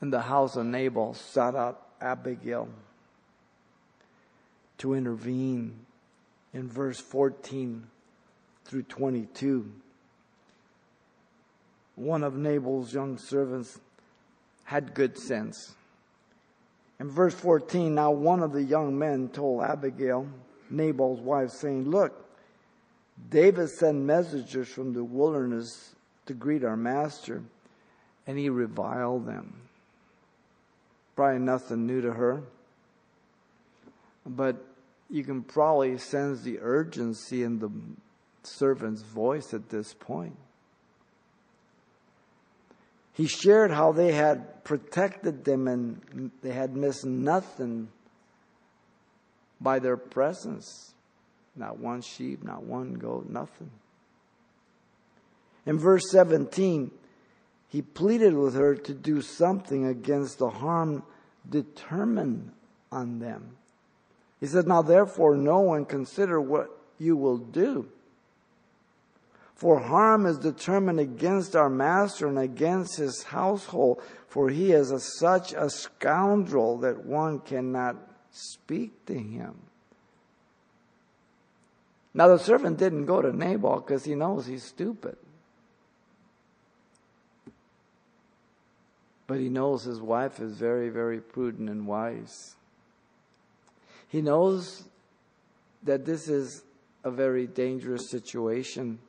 in 0.02 0.10
the 0.10 0.20
house 0.20 0.58
of 0.58 0.66
Nabal 0.66 1.14
sought 1.14 1.56
out 1.56 1.88
Abigail 2.02 2.68
to 4.80 4.96
intervene 4.96 5.86
in 6.54 6.68
verse 6.68 7.00
14 7.00 7.88
through 8.66 8.84
22. 8.84 9.72
One 12.00 12.24
of 12.24 12.38
Nabal's 12.38 12.94
young 12.94 13.18
servants 13.18 13.78
had 14.64 14.94
good 14.94 15.18
sense. 15.18 15.76
In 16.98 17.10
verse 17.10 17.34
14, 17.34 17.94
now 17.94 18.12
one 18.12 18.42
of 18.42 18.54
the 18.54 18.64
young 18.64 18.98
men 18.98 19.28
told 19.28 19.64
Abigail, 19.64 20.26
Nabal's 20.70 21.20
wife, 21.20 21.52
saying, 21.52 21.90
Look, 21.90 22.14
David 23.30 23.68
sent 23.68 23.98
messengers 23.98 24.70
from 24.70 24.94
the 24.94 25.04
wilderness 25.04 25.94
to 26.26 26.34
greet 26.34 26.64
our 26.64 26.78
master, 26.78 27.44
and 28.26 28.38
he 28.38 28.48
reviled 28.48 29.26
them. 29.26 29.56
Probably 31.18 31.40
nothing 31.40 31.86
new 31.86 32.00
to 32.00 32.14
her. 32.14 32.44
But 34.26 34.56
you 35.10 35.26
can 35.26 35.44
probably 35.44 35.98
sense 35.98 36.44
the 36.44 36.60
urgency 36.62 37.44
in 37.44 37.60
the 37.60 37.70
servant's 38.44 39.02
voice 39.02 39.54
at 39.54 39.68
this 39.68 39.94
point. 39.94 40.38
He 43.20 43.28
shared 43.28 43.72
how 43.72 43.92
they 43.92 44.14
had 44.14 44.64
protected 44.64 45.44
them 45.44 45.68
and 45.68 46.32
they 46.42 46.54
had 46.54 46.78
missed 46.78 47.06
nothing 47.06 47.90
by 49.60 49.80
their 49.80 49.98
presence. 49.98 50.94
Not 51.54 51.80
one 51.80 52.00
sheep, 52.00 52.46
not 52.46 52.64
one 52.64 52.94
goat, 52.94 53.30
nothing. 53.30 53.72
In 55.66 55.78
verse 55.78 56.10
17, 56.12 56.92
he 57.68 57.82
pleaded 57.82 58.36
with 58.36 58.54
her 58.56 58.74
to 58.74 58.94
do 58.94 59.22
something 59.22 59.86
against 59.86 60.38
the 60.38 60.50
harm 60.50 61.04
determined 61.50 62.54
on 62.90 63.20
them. 63.20 63.58
He 64.40 64.46
said, 64.46 64.66
Now 64.66 64.82
therefore 64.82 65.36
know 65.36 65.74
and 65.74 65.86
consider 65.86 66.40
what 66.40 66.70
you 66.98 67.18
will 67.18 67.38
do. 67.38 67.90
For 69.60 69.78
harm 69.78 70.26
is 70.26 70.38
determined 70.38 71.02
against 71.02 71.54
our 71.54 71.70
master 71.70 72.30
and 72.30 72.40
against 72.40 72.96
his 72.96 73.24
household, 73.24 74.02
for 74.30 74.50
he 74.50 74.72
is 74.72 74.90
a, 74.90 75.02
such 75.02 75.52
a 75.52 75.70
scoundrel 75.70 76.78
that 76.78 77.06
one 77.06 77.40
cannot 77.40 77.98
speak 78.32 79.06
to 79.08 79.14
him. 79.14 79.56
Now 82.14 82.30
the 82.30 82.40
servant 82.40 82.78
didn't 82.78 83.06
go 83.06 83.22
to 83.22 83.36
Nabal 83.36 83.82
because 83.82 84.06
he 84.06 84.16
knows 84.16 84.46
he's 84.46 84.64
stupid. 84.64 85.18
But 89.28 89.40
he 89.40 89.50
knows 89.50 89.84
his 89.84 90.00
wife 90.00 90.40
is 90.40 90.54
very, 90.54 90.88
very 90.88 91.20
prudent 91.20 91.70
and 91.70 91.86
wise. 91.86 92.56
He 94.08 94.22
knows 94.22 94.86
that 95.84 96.06
this 96.06 96.30
is 96.30 96.64
a 97.04 97.12
very 97.12 97.46
dangerous 97.46 98.10
situation. 98.10 99.00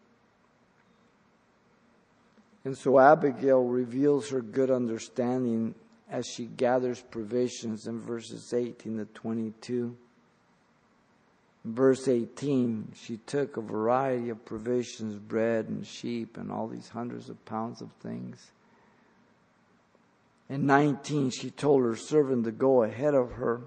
And 2.64 2.76
so 2.76 2.98
Abigail 2.98 3.62
reveals 3.62 4.28
her 4.30 4.42
good 4.42 4.70
understanding 4.70 5.74
as 6.10 6.26
she 6.26 6.44
gathers 6.44 7.00
provisions 7.00 7.86
in 7.86 8.00
verses 8.00 8.52
18 8.52 8.98
to 8.98 9.04
22. 9.06 9.96
verse 11.64 12.08
18, 12.08 12.92
she 12.94 13.18
took 13.18 13.56
a 13.56 13.60
variety 13.60 14.28
of 14.30 14.44
provisions, 14.44 15.16
bread 15.18 15.68
and 15.68 15.86
sheep, 15.86 16.36
and 16.36 16.50
all 16.50 16.66
these 16.66 16.88
hundreds 16.88 17.28
of 17.28 17.44
pounds 17.44 17.80
of 17.80 17.90
things. 18.02 18.50
In 20.48 20.66
19, 20.66 21.30
she 21.30 21.50
told 21.50 21.84
her 21.84 21.96
servant 21.96 22.44
to 22.44 22.50
go 22.50 22.82
ahead 22.82 23.14
of 23.14 23.32
her 23.32 23.62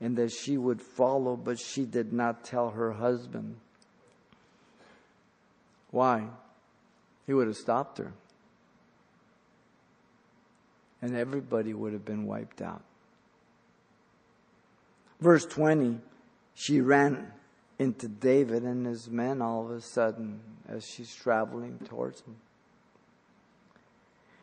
and 0.00 0.16
that 0.18 0.32
she 0.32 0.58
would 0.58 0.82
follow, 0.82 1.34
but 1.34 1.58
she 1.58 1.86
did 1.86 2.12
not 2.12 2.44
tell 2.44 2.70
her 2.70 2.92
husband. 2.92 3.56
Why? 5.90 6.28
He 7.26 7.32
would 7.32 7.46
have 7.46 7.56
stopped 7.56 7.98
her. 7.98 8.12
And 11.00 11.16
everybody 11.16 11.74
would 11.74 11.92
have 11.92 12.04
been 12.04 12.26
wiped 12.26 12.62
out. 12.62 12.82
Verse 15.20 15.44
20, 15.46 16.00
she 16.54 16.80
ran 16.80 17.32
into 17.78 18.08
David 18.08 18.62
and 18.62 18.86
his 18.86 19.08
men 19.08 19.42
all 19.42 19.64
of 19.64 19.70
a 19.70 19.80
sudden 19.80 20.40
as 20.68 20.84
she's 20.84 21.14
traveling 21.14 21.78
towards 21.86 22.20
him. 22.22 22.36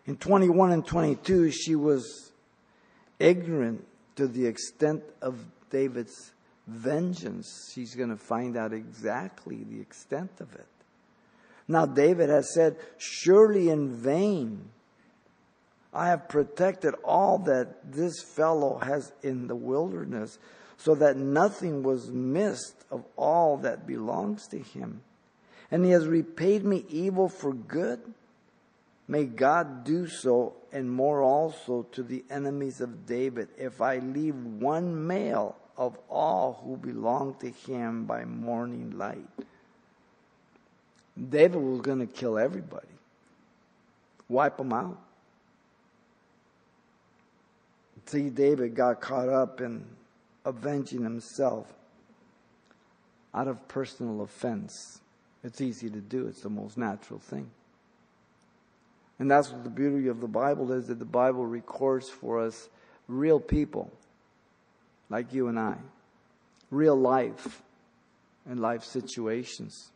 In 0.05 0.17
21 0.17 0.71
and 0.71 0.85
22, 0.85 1.51
she 1.51 1.75
was 1.75 2.31
ignorant 3.19 3.85
to 4.15 4.27
the 4.27 4.45
extent 4.45 5.03
of 5.21 5.37
David's 5.69 6.33
vengeance. 6.67 7.71
She's 7.73 7.95
going 7.95 8.09
to 8.09 8.17
find 8.17 8.57
out 8.57 8.73
exactly 8.73 9.63
the 9.63 9.79
extent 9.79 10.31
of 10.39 10.53
it. 10.55 10.67
Now, 11.71 11.85
David 11.85 12.29
has 12.29 12.53
said, 12.53 12.75
Surely 12.97 13.69
in 13.69 13.95
vain 13.95 14.69
I 15.93 16.07
have 16.07 16.27
protected 16.27 16.93
all 17.03 17.37
that 17.39 17.93
this 17.93 18.21
fellow 18.21 18.77
has 18.79 19.13
in 19.23 19.47
the 19.47 19.55
wilderness, 19.55 20.37
so 20.77 20.95
that 20.95 21.15
nothing 21.15 21.81
was 21.81 22.11
missed 22.11 22.83
of 22.91 23.05
all 23.15 23.55
that 23.57 23.87
belongs 23.87 24.47
to 24.47 24.59
him. 24.59 25.01
And 25.69 25.85
he 25.85 25.91
has 25.91 26.07
repaid 26.07 26.65
me 26.65 26.85
evil 26.89 27.29
for 27.29 27.53
good. 27.53 28.01
May 29.07 29.25
God 29.25 29.85
do 29.85 30.07
so 30.07 30.55
and 30.73 30.91
more 30.91 31.21
also 31.21 31.83
to 31.93 32.03
the 32.03 32.25
enemies 32.29 32.81
of 32.81 33.05
David 33.05 33.47
if 33.57 33.79
I 33.79 33.99
leave 33.99 34.35
one 34.35 35.07
male 35.07 35.55
of 35.77 35.97
all 36.09 36.61
who 36.65 36.75
belong 36.75 37.35
to 37.39 37.49
him 37.49 38.03
by 38.03 38.25
morning 38.25 38.97
light. 38.97 39.27
David 41.17 41.61
was 41.61 41.81
going 41.81 41.99
to 41.99 42.07
kill 42.07 42.37
everybody, 42.37 42.87
wipe 44.29 44.57
them 44.57 44.73
out. 44.73 44.97
See, 48.05 48.29
David 48.29 48.75
got 48.75 48.99
caught 48.99 49.29
up 49.29 49.61
in 49.61 49.85
avenging 50.43 51.03
himself 51.03 51.71
out 53.33 53.47
of 53.47 53.67
personal 53.67 54.21
offense. 54.21 54.99
It's 55.43 55.61
easy 55.61 55.89
to 55.89 55.99
do, 55.99 56.27
it's 56.27 56.41
the 56.41 56.49
most 56.49 56.77
natural 56.77 57.19
thing. 57.19 57.49
And 59.19 59.29
that's 59.29 59.49
what 59.51 59.63
the 59.63 59.69
beauty 59.69 60.07
of 60.07 60.19
the 60.19 60.27
Bible 60.27 60.71
is 60.71 60.87
that 60.87 60.99
the 60.99 61.05
Bible 61.05 61.45
records 61.45 62.09
for 62.09 62.41
us 62.41 62.67
real 63.07 63.39
people 63.39 63.91
like 65.09 65.33
you 65.33 65.47
and 65.47 65.59
I, 65.59 65.75
real 66.69 66.95
life 66.95 67.61
and 68.49 68.59
life 68.59 68.83
situations. 68.83 69.91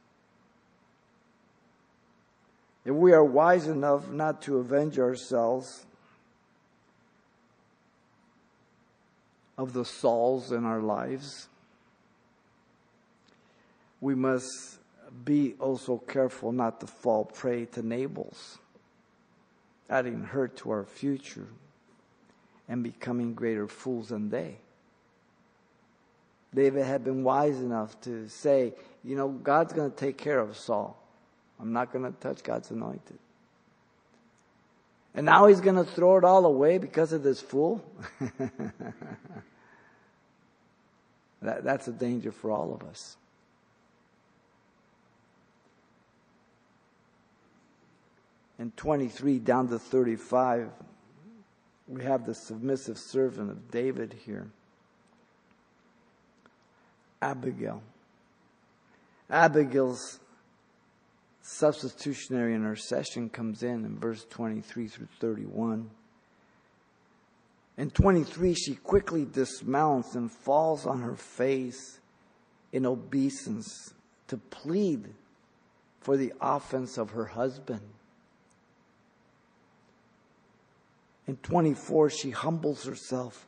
If 2.86 2.94
we 2.94 3.14
are 3.14 3.24
wise 3.24 3.68
enough 3.68 4.10
not 4.10 4.42
to 4.44 4.58
avenge 4.58 5.00
ourselves 5.00 5.86
of 9.58 9.74
the 9.74 9.86
Sauls 9.86 10.52
in 10.52 10.66
our 10.66 10.82
lives, 10.82 11.48
we 14.00 14.14
must 14.14 14.78
be 15.24 15.56
also 15.60 15.98
careful 15.98 16.52
not 16.52 16.80
to 16.82 16.88
fall 16.88 17.26
prey 17.26 17.66
to 17.66 17.82
Nabals 17.82 18.60
adding 19.90 20.24
hurt 20.24 20.58
to 20.58 20.72
our 20.72 20.84
future 20.84 21.48
and 22.68 22.84
becoming 22.84 23.34
greater 23.34 23.68
fools 23.68 24.10
than 24.10 24.30
they. 24.30 24.58
David 26.54 26.86
had 26.86 27.04
been 27.04 27.24
wise 27.24 27.60
enough 27.60 28.00
to 28.02 28.28
say, 28.30 28.74
you 29.04 29.16
know, 29.16 29.28
God's 29.30 29.74
going 29.74 29.92
to 29.92 29.96
take 29.96 30.18
care 30.18 30.40
of 30.40 30.58
Saul. 30.58 30.98
I'm 31.60 31.74
not 31.74 31.92
going 31.92 32.06
to 32.06 32.12
touch 32.20 32.44
God's 32.44 32.72
anointed. 32.72 33.18
And 35.14 35.26
now 35.26 35.48
he's 35.48 35.62
going 35.62 35.78
to 35.78 35.86
throw 35.86 36.18
it 36.18 36.24
all 36.26 36.46
away 36.46 36.78
because 36.78 37.14
of 37.14 37.24
this 37.24 37.40
fool? 37.40 37.84
that, 41.42 41.64
that's 41.64 41.88
a 41.88 41.94
danger 41.94 42.34
for 42.34 42.52
all 42.52 42.74
of 42.74 42.84
us. 42.88 43.16
And 48.58 48.76
23 48.76 49.40
down 49.40 49.70
to 49.70 49.80
35, 49.80 50.70
we 51.88 52.04
have 52.04 52.26
the 52.26 52.34
submissive 52.34 52.98
servant 52.98 53.52
of 53.52 53.72
David 53.72 54.16
here 54.26 54.48
Abigail. 57.22 57.82
Abigail's 59.30 60.20
substitutionary 61.48 62.56
intercession 62.56 63.30
comes 63.30 63.62
in 63.62 63.86
in 63.86 64.00
verse 64.00 64.26
23 64.32 64.88
through 64.88 65.08
31. 65.20 65.92
In 67.78 67.92
23, 67.92 68.56
she 68.56 68.76
quickly 68.76 69.26
dismounts 69.26 70.16
and 70.16 70.32
falls 70.32 70.88
on 70.88 71.02
her 71.02 71.16
face 71.16 72.00
in 72.72 72.86
obeisance 72.86 73.94
to 74.28 74.38
plead 74.38 75.14
for 76.02 76.18
the 76.18 76.34
offense 76.42 76.98
of 76.98 77.12
her 77.12 77.26
husband. 77.26 77.82
In 81.28 81.38
24, 81.38 82.10
she 82.10 82.32
humbles 82.32 82.86
herself. 82.86 83.46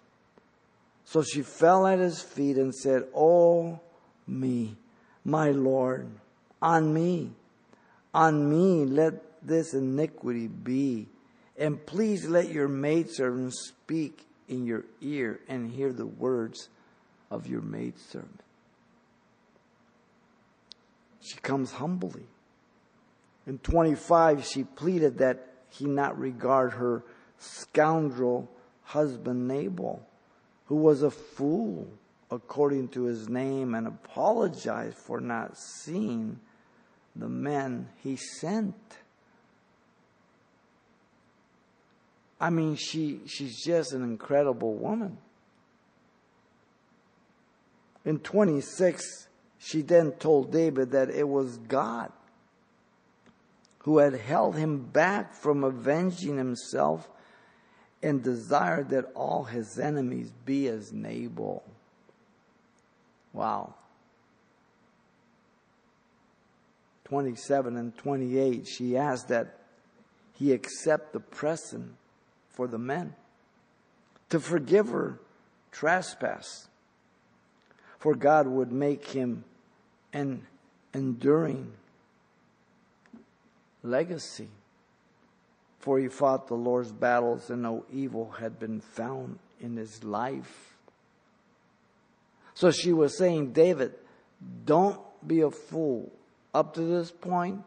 So 1.03 1.23
she 1.23 1.41
fell 1.41 1.87
at 1.87 1.97
his 1.97 2.21
feet 2.21 2.57
and 2.57 2.75
said, 2.75 3.05
Oh, 3.15 3.79
me, 4.27 4.75
my 5.25 5.49
Lord, 5.49 6.07
on 6.61 6.93
me, 6.93 7.31
on 8.13 8.49
me 8.49 8.85
let 8.85 9.45
this 9.45 9.73
iniquity 9.73 10.47
be. 10.47 11.07
And 11.57 11.83
please 11.85 12.25
let 12.27 12.49
your 12.49 12.67
maidservant 12.67 13.53
speak 13.53 14.25
in 14.47 14.65
your 14.65 14.85
ear 15.01 15.39
and 15.47 15.71
hear 15.71 15.91
the 15.91 16.05
words 16.05 16.69
of 17.31 17.47
your 17.47 17.61
maidservant. 17.61 18.41
She 21.21 21.37
comes 21.39 21.71
humbly. 21.71 22.25
In 23.45 23.57
25, 23.59 24.45
she 24.45 24.63
pleaded 24.63 25.17
that 25.17 25.47
he 25.69 25.85
not 25.85 26.17
regard 26.17 26.73
her 26.73 27.03
scoundrel 27.37 28.49
husband 28.83 29.47
Nabal, 29.47 30.01
who 30.65 30.75
was 30.75 31.01
a 31.01 31.11
fool 31.11 31.87
according 32.29 32.89
to 32.89 33.03
his 33.03 33.29
name, 33.29 33.73
and 33.73 33.87
apologized 33.87 34.97
for 34.97 35.19
not 35.19 35.57
seeing 35.57 36.39
the 37.17 37.29
men 37.29 37.89
he 38.03 38.15
sent. 38.15 38.75
I 42.39 42.49
mean, 42.49 42.75
she, 42.75 43.21
she's 43.25 43.63
just 43.63 43.93
an 43.93 44.03
incredible 44.03 44.75
woman. 44.75 45.17
In 48.05 48.19
26, 48.19 49.27
she 49.57 49.81
then 49.81 50.11
told 50.13 50.51
David 50.51 50.91
that 50.91 51.09
it 51.09 51.27
was 51.27 51.57
God 51.57 52.11
who 53.79 53.97
had 53.97 54.13
held 54.13 54.55
him 54.55 54.79
back 54.79 55.33
from 55.33 55.63
avenging 55.63 56.37
himself 56.37 57.09
and 58.03 58.21
desired 58.21 58.89
that 58.89 59.05
all 59.15 59.45
his 59.45 59.79
enemies 59.79 60.31
be 60.45 60.67
as 60.67 60.91
Nabal. 60.93 61.63
Wow. 63.33 63.73
27 67.07 67.77
and 67.77 67.97
28, 67.97 68.67
she 68.67 68.97
asked 68.97 69.29
that 69.29 69.59
he 70.33 70.51
accept 70.51 71.13
the 71.13 71.21
present 71.21 71.95
for 72.49 72.67
the 72.67 72.77
men, 72.77 73.15
to 74.29 74.41
forgive 74.41 74.89
her 74.89 75.17
trespass, 75.71 76.67
for 77.97 78.13
God 78.13 78.45
would 78.45 78.73
make 78.73 79.07
him 79.07 79.45
an 80.11 80.45
enduring 80.93 81.71
legacy. 83.83 84.49
For 85.79 85.99
he 85.99 86.09
fought 86.09 86.47
the 86.47 86.55
Lord's 86.55 86.91
battles, 86.91 87.49
and 87.49 87.61
no 87.61 87.85
evil 87.89 88.31
had 88.31 88.59
been 88.59 88.81
found 88.81 89.39
in 89.61 89.77
his 89.77 90.03
life. 90.03 90.75
So 92.53 92.69
she 92.71 92.91
was 92.91 93.17
saying, 93.17 93.53
David, 93.53 93.93
don't 94.65 94.99
be 95.25 95.39
a 95.39 95.51
fool. 95.51 96.11
Up 96.57 96.73
to 96.73 96.81
this 96.81 97.11
point, 97.11 97.61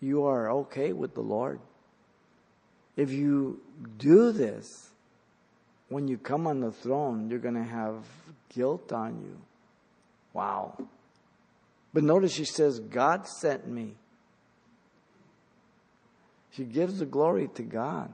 you 0.00 0.24
are 0.24 0.50
okay 0.50 0.94
with 0.94 1.12
the 1.12 1.20
Lord. 1.20 1.60
If 2.96 3.10
you 3.10 3.60
do 3.98 4.32
this, 4.32 4.88
when 5.90 6.08
you 6.08 6.16
come 6.16 6.46
on 6.46 6.60
the 6.60 6.72
throne, 6.72 7.28
you're 7.28 7.38
going 7.38 7.62
to 7.62 7.70
have 7.70 8.06
guilt 8.48 8.94
on 8.94 9.20
you. 9.20 9.36
Wow. 10.32 10.78
But 11.92 12.02
notice 12.02 12.32
she 12.32 12.46
says, 12.46 12.80
God 12.80 13.28
sent 13.28 13.68
me. 13.68 13.92
She 16.52 16.64
gives 16.64 17.00
the 17.00 17.04
glory 17.04 17.50
to 17.56 17.62
God. 17.62 18.10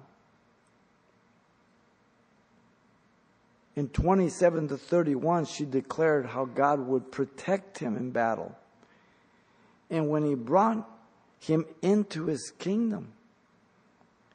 In 3.76 3.88
27 3.90 4.66
to 4.70 4.76
31, 4.76 5.44
she 5.44 5.64
declared 5.64 6.26
how 6.26 6.46
God 6.46 6.80
would 6.80 7.12
protect 7.12 7.78
him 7.78 7.96
in 7.96 8.10
battle. 8.10 8.56
And 9.90 10.08
when 10.08 10.24
he 10.24 10.34
brought 10.34 10.88
him 11.40 11.66
into 11.82 12.26
his 12.26 12.52
kingdom, 12.58 13.12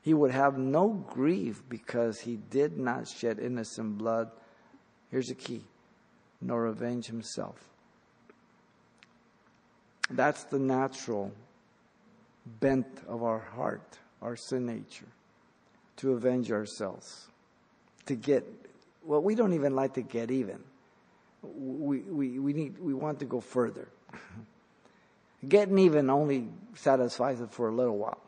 he 0.01 0.13
would 0.13 0.31
have 0.31 0.57
no 0.57 0.89
grief 0.89 1.63
because 1.69 2.19
he 2.19 2.37
did 2.49 2.77
not 2.77 3.07
shed 3.07 3.39
innocent 3.39 3.97
blood. 3.97 4.31
Here's 5.11 5.27
the 5.27 5.35
key 5.35 5.63
nor 6.41 6.67
avenge 6.67 7.05
himself. 7.07 7.57
That's 10.09 10.43
the 10.45 10.59
natural 10.59 11.31
bent 12.59 12.87
of 13.07 13.23
our 13.23 13.39
heart, 13.39 13.99
our 14.21 14.35
sin 14.35 14.65
nature, 14.65 15.05
to 15.97 16.13
avenge 16.13 16.51
ourselves, 16.51 17.27
to 18.05 18.15
get, 18.15 18.45
well, 19.03 19.21
we 19.21 19.35
don't 19.35 19.53
even 19.53 19.75
like 19.75 19.93
to 19.95 20.01
get 20.01 20.31
even. 20.31 20.63
We, 21.43 21.99
we, 21.99 22.39
we, 22.39 22.53
need, 22.53 22.79
we 22.79 22.93
want 22.93 23.19
to 23.19 23.25
go 23.25 23.39
further. 23.39 23.87
Getting 25.47 25.79
even 25.79 26.09
only 26.09 26.49
satisfies 26.75 27.39
it 27.39 27.51
for 27.51 27.69
a 27.69 27.71
little 27.71 27.97
while. 27.97 28.19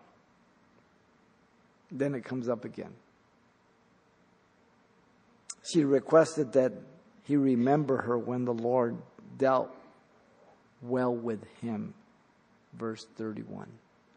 Then 1.92 2.16
it 2.16 2.24
comes 2.24 2.48
up 2.48 2.64
again. 2.64 2.94
She 5.64 5.84
requested 5.84 6.54
that 6.54 6.74
he 7.24 7.36
remember 7.36 8.02
her 8.02 8.18
when 8.18 8.46
the 8.46 8.54
Lord 8.54 8.98
dealt 9.38 9.76
well 10.82 11.14
with 11.14 11.44
him. 11.62 11.94
Verse 12.74 13.06
31 13.18 13.68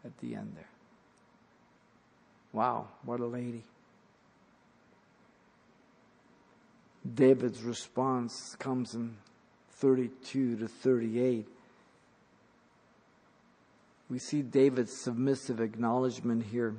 at 0.05 0.17
the 0.19 0.35
end 0.35 0.53
there. 0.55 0.69
Wow, 2.53 2.87
what 3.03 3.19
a 3.19 3.25
lady. 3.25 3.63
David's 7.13 7.61
response 7.61 8.55
comes 8.57 8.95
in 8.95 9.17
32 9.73 10.57
to 10.57 10.67
38. 10.67 11.47
We 14.09 14.19
see 14.19 14.41
David's 14.41 14.95
submissive 14.95 15.59
acknowledgement 15.59 16.45
here. 16.51 16.75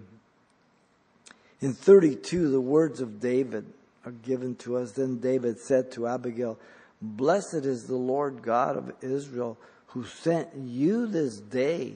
In 1.61 1.73
32, 1.73 2.51
the 2.51 2.61
words 2.61 3.01
of 3.01 3.21
David 3.21 3.67
are 4.05 4.13
given 4.13 4.55
to 4.57 4.77
us. 4.77 4.93
Then 4.93 5.19
David 5.19 5.59
said 5.59 5.91
to 5.93 6.07
Abigail, 6.07 6.59
Blessed 7.03 7.65
is 7.65 7.87
the 7.87 7.97
Lord 7.97 8.43
God 8.43 8.77
of 8.77 8.93
Israel 9.03 9.59
who 9.89 10.05
sent 10.05 10.49
you 10.55 11.07
this 11.07 11.39
day 11.39 11.95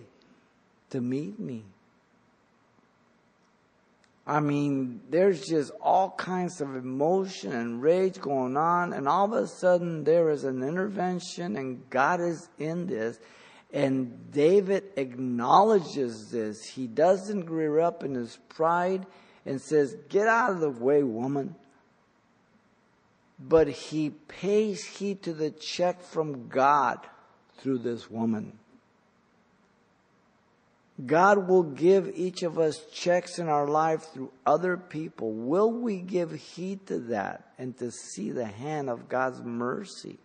to 0.91 1.01
meet 1.01 1.39
me. 1.39 1.65
I 4.27 4.41
mean, 4.41 5.01
there's 5.11 5.47
just 5.47 5.73
all 5.81 6.11
kinds 6.17 6.61
of 6.61 6.77
emotion 6.77 7.53
and 7.53 7.83
rage 7.83 8.21
going 8.21 8.57
on, 8.57 8.93
and 8.93 9.09
all 9.09 9.25
of 9.25 9.33
a 9.33 9.47
sudden 9.47 10.05
there 10.05 10.31
is 10.31 10.45
an 10.45 10.63
intervention, 10.63 11.57
and 11.57 11.83
God 11.91 12.21
is 12.21 12.49
in 12.59 12.87
this. 12.87 13.19
And 13.73 14.33
David 14.33 14.85
acknowledges 14.97 16.31
this. 16.31 16.65
He 16.65 16.87
doesn't 16.87 17.49
rear 17.49 17.79
up 17.81 18.03
in 18.03 18.15
his 18.15 18.39
pride 18.49 19.07
and 19.47 19.61
says, 19.61 19.97
Get 20.09 20.27
out 20.27 20.51
of 20.51 20.61
the 20.61 20.71
way, 20.71 21.03
woman. 21.03 21.55
But 23.39 23.69
he 23.69 24.11
pays 24.11 24.85
heed 24.85 25.23
to 25.23 25.33
the 25.33 25.51
check 25.51 26.03
from 26.03 26.49
God 26.49 26.99
through 27.59 27.79
this 27.79 28.11
woman. 28.11 28.59
God 31.07 31.49
will 31.49 31.63
give 31.63 32.13
each 32.15 32.43
of 32.43 32.59
us 32.59 32.85
checks 32.93 33.39
in 33.39 33.49
our 33.49 33.67
life 33.67 34.03
through 34.13 34.33
other 34.45 34.77
people. 34.77 35.33
Will 35.33 35.73
we 35.73 35.99
give 35.99 36.33
heed 36.33 36.87
to 36.89 36.99
that 36.99 37.53
and 37.59 37.77
to 37.79 37.91
see 37.91 38.31
the 38.31 38.45
hand 38.45 38.91
of 38.91 39.09
God's 39.09 39.41
mercy 39.41 40.19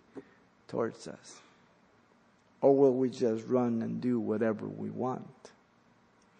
towards 0.68 1.08
us? 1.08 1.40
Or 2.62 2.76
will 2.76 2.94
we 2.94 3.10
just 3.10 3.46
run 3.48 3.82
and 3.82 4.02
do 4.02 4.20
whatever 4.20 4.68
we 4.68 4.90
want? 4.90 5.52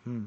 Hmm. 0.04 0.26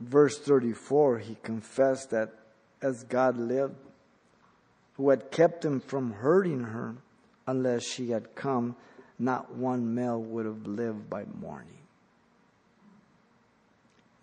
Verse 0.00 0.38
34, 0.38 1.18
he 1.20 1.36
confessed 1.42 2.10
that 2.10 2.32
as 2.82 3.04
God 3.04 3.38
lived, 3.38 3.76
who 4.96 5.10
had 5.10 5.30
kept 5.30 5.64
him 5.64 5.80
from 5.80 6.12
hurting 6.12 6.64
her, 6.64 6.96
unless 7.46 7.84
she 7.84 8.10
had 8.10 8.34
come, 8.34 8.76
not 9.18 9.54
one 9.54 9.94
male 9.94 10.20
would 10.20 10.46
have 10.46 10.66
lived 10.66 11.08
by 11.08 11.24
morning. 11.40 11.83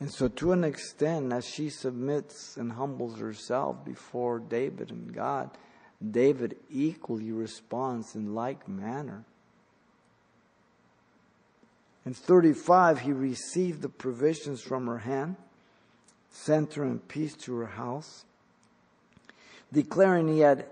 And 0.02 0.12
so, 0.12 0.28
to 0.28 0.52
an 0.52 0.64
extent, 0.64 1.32
as 1.32 1.46
she 1.46 1.70
submits 1.70 2.58
and 2.58 2.72
humbles 2.72 3.20
herself 3.20 3.86
before 3.86 4.40
David 4.40 4.90
and 4.90 5.14
God, 5.14 5.52
David 6.10 6.58
equally 6.72 7.32
responds 7.32 8.16
in 8.16 8.34
like 8.34 8.68
manner. 8.68 9.26
In 12.04 12.16
35, 12.16 13.02
he 13.02 13.12
received 13.12 13.84
the 13.84 13.90
provisions 13.90 14.60
from 14.60 14.88
her 14.88 14.98
hand, 14.98 15.36
sent 16.32 16.74
her 16.74 16.84
in 16.84 16.98
peace 16.98 17.36
to 17.36 17.56
her 17.58 17.68
house, 17.68 18.26
declaring 19.72 20.28
he 20.28 20.40
had 20.40 20.66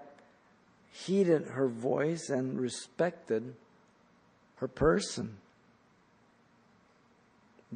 heeded 0.92 1.50
her 1.50 1.68
voice 1.68 2.30
and 2.30 2.60
respected 2.60 3.54
her 4.56 4.68
person. 4.68 5.38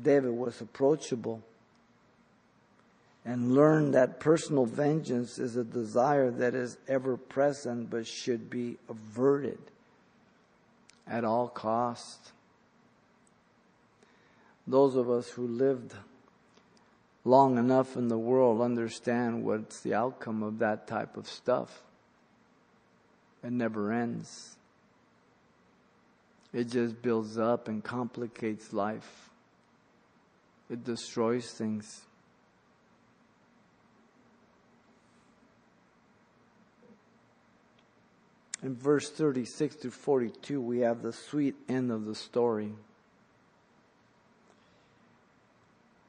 David 0.02 0.32
was 0.32 0.60
approachable 0.62 1.42
and 3.26 3.54
learned 3.54 3.94
that 3.94 4.20
personal 4.20 4.66
vengeance 4.66 5.40
is 5.40 5.56
a 5.56 5.64
desire 5.64 6.30
that 6.30 6.56
is 6.56 6.78
ever 6.88 7.16
present 7.16 7.90
but 7.90 8.06
should 8.06 8.50
be 8.50 8.78
averted 8.90 9.60
at 11.08 11.24
all 11.24 11.48
cost. 11.48 12.32
Those 14.68 14.96
of 14.96 15.10
us 15.10 15.30
who 15.30 15.48
lived 15.48 15.94
long 17.26 17.58
enough 17.58 17.96
in 17.96 18.10
the 18.10 18.18
world 18.18 18.62
understand 18.62 19.44
what's 19.44 19.80
the 19.82 19.94
outcome 19.94 20.44
of 20.44 20.60
that 20.60 20.88
type 20.88 21.16
of 21.16 21.28
stuff. 21.28 21.84
It 23.44 23.52
never 23.52 23.92
ends. 23.92 24.56
It 26.54 26.66
just 26.66 27.02
builds 27.02 27.38
up 27.38 27.68
and 27.68 27.84
complicates 27.84 28.74
life. 28.74 29.30
It 30.70 30.84
destroys 30.84 31.52
things. 31.52 32.02
In 38.64 38.76
verse 38.76 39.10
36 39.10 39.76
to 39.78 39.92
42, 39.92 40.62
we 40.62 40.80
have 40.80 41.02
the 41.02 41.12
sweet 41.12 41.56
end 41.68 41.92
of 41.92 42.06
the 42.06 42.16
story. 42.16 42.72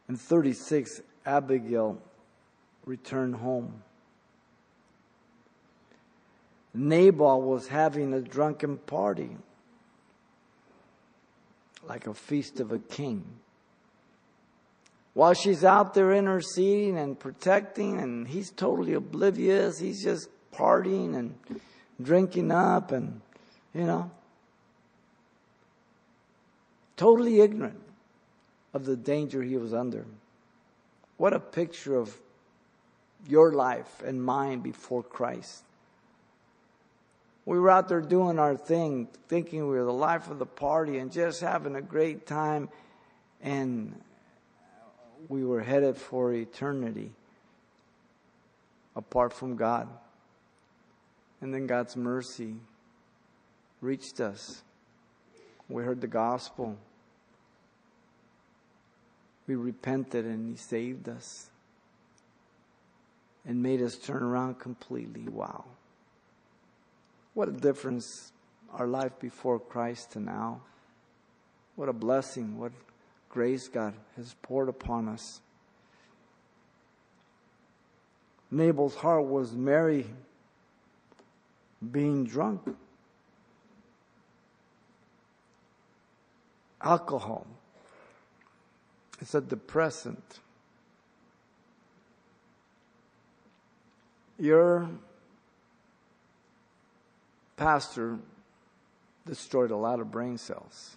In 0.08 0.16
36, 0.16 1.00
Abigail 1.26 2.00
returned 2.86 3.36
home. 3.36 3.82
Nabal 6.72 7.42
was 7.42 7.68
having 7.68 8.12
a 8.12 8.20
drunken 8.20 8.78
party, 8.78 9.36
like 11.88 12.06
a 12.06 12.14
feast 12.14 12.60
of 12.60 12.70
a 12.70 12.78
king. 12.78 13.24
While 15.14 15.34
she's 15.34 15.64
out 15.64 15.94
there 15.94 16.12
interceding 16.12 16.98
and 16.98 17.18
protecting, 17.18 18.00
and 18.00 18.26
he's 18.26 18.50
totally 18.50 18.94
oblivious, 18.94 19.78
he's 19.78 20.02
just 20.02 20.28
partying 20.52 21.14
and 21.16 21.36
drinking 22.02 22.50
up, 22.50 22.90
and, 22.90 23.20
you 23.72 23.84
know, 23.84 24.10
totally 26.96 27.40
ignorant 27.40 27.80
of 28.72 28.84
the 28.84 28.96
danger 28.96 29.40
he 29.42 29.56
was 29.56 29.72
under. 29.72 30.04
What 31.16 31.32
a 31.32 31.38
picture 31.38 31.96
of 31.96 32.16
your 33.28 33.52
life 33.52 34.02
and 34.04 34.22
mine 34.22 34.60
before 34.60 35.04
Christ. 35.04 35.62
We 37.46 37.58
were 37.58 37.70
out 37.70 37.88
there 37.88 38.00
doing 38.00 38.40
our 38.40 38.56
thing, 38.56 39.06
thinking 39.28 39.68
we 39.68 39.76
were 39.76 39.84
the 39.84 39.92
life 39.92 40.28
of 40.28 40.40
the 40.40 40.46
party 40.46 40.98
and 40.98 41.12
just 41.12 41.40
having 41.40 41.76
a 41.76 41.82
great 41.82 42.26
time, 42.26 42.68
and 43.40 44.00
we 45.28 45.44
were 45.44 45.60
headed 45.60 45.96
for 45.96 46.32
eternity 46.32 47.10
apart 48.96 49.32
from 49.32 49.56
God. 49.56 49.88
And 51.40 51.52
then 51.52 51.66
God's 51.66 51.96
mercy 51.96 52.54
reached 53.80 54.20
us. 54.20 54.62
We 55.68 55.82
heard 55.82 56.00
the 56.00 56.06
gospel. 56.06 56.76
We 59.46 59.56
repented 59.56 60.24
and 60.24 60.48
He 60.48 60.56
saved 60.56 61.08
us 61.08 61.50
and 63.46 63.62
made 63.62 63.82
us 63.82 63.96
turn 63.96 64.22
around 64.22 64.58
completely. 64.58 65.28
Wow. 65.28 65.64
What 67.34 67.48
a 67.48 67.52
difference 67.52 68.32
our 68.72 68.86
life 68.86 69.12
before 69.20 69.58
Christ 69.58 70.12
to 70.12 70.20
now. 70.20 70.60
What 71.76 71.88
a 71.88 71.92
blessing, 71.92 72.58
what 72.58 72.72
grace 73.34 73.66
God 73.66 73.94
has 74.16 74.32
poured 74.42 74.68
upon 74.68 75.08
us. 75.08 75.40
Nabal's 78.48 78.94
heart 78.94 79.26
was 79.26 79.52
merry 79.52 80.06
being 81.90 82.24
drunk. 82.24 82.62
Alcohol. 86.80 87.44
It's 89.20 89.34
a 89.34 89.40
depressant. 89.40 90.38
Your 94.38 94.88
pastor 97.56 98.18
destroyed 99.26 99.72
a 99.72 99.76
lot 99.76 99.98
of 99.98 100.12
brain 100.12 100.38
cells. 100.38 100.94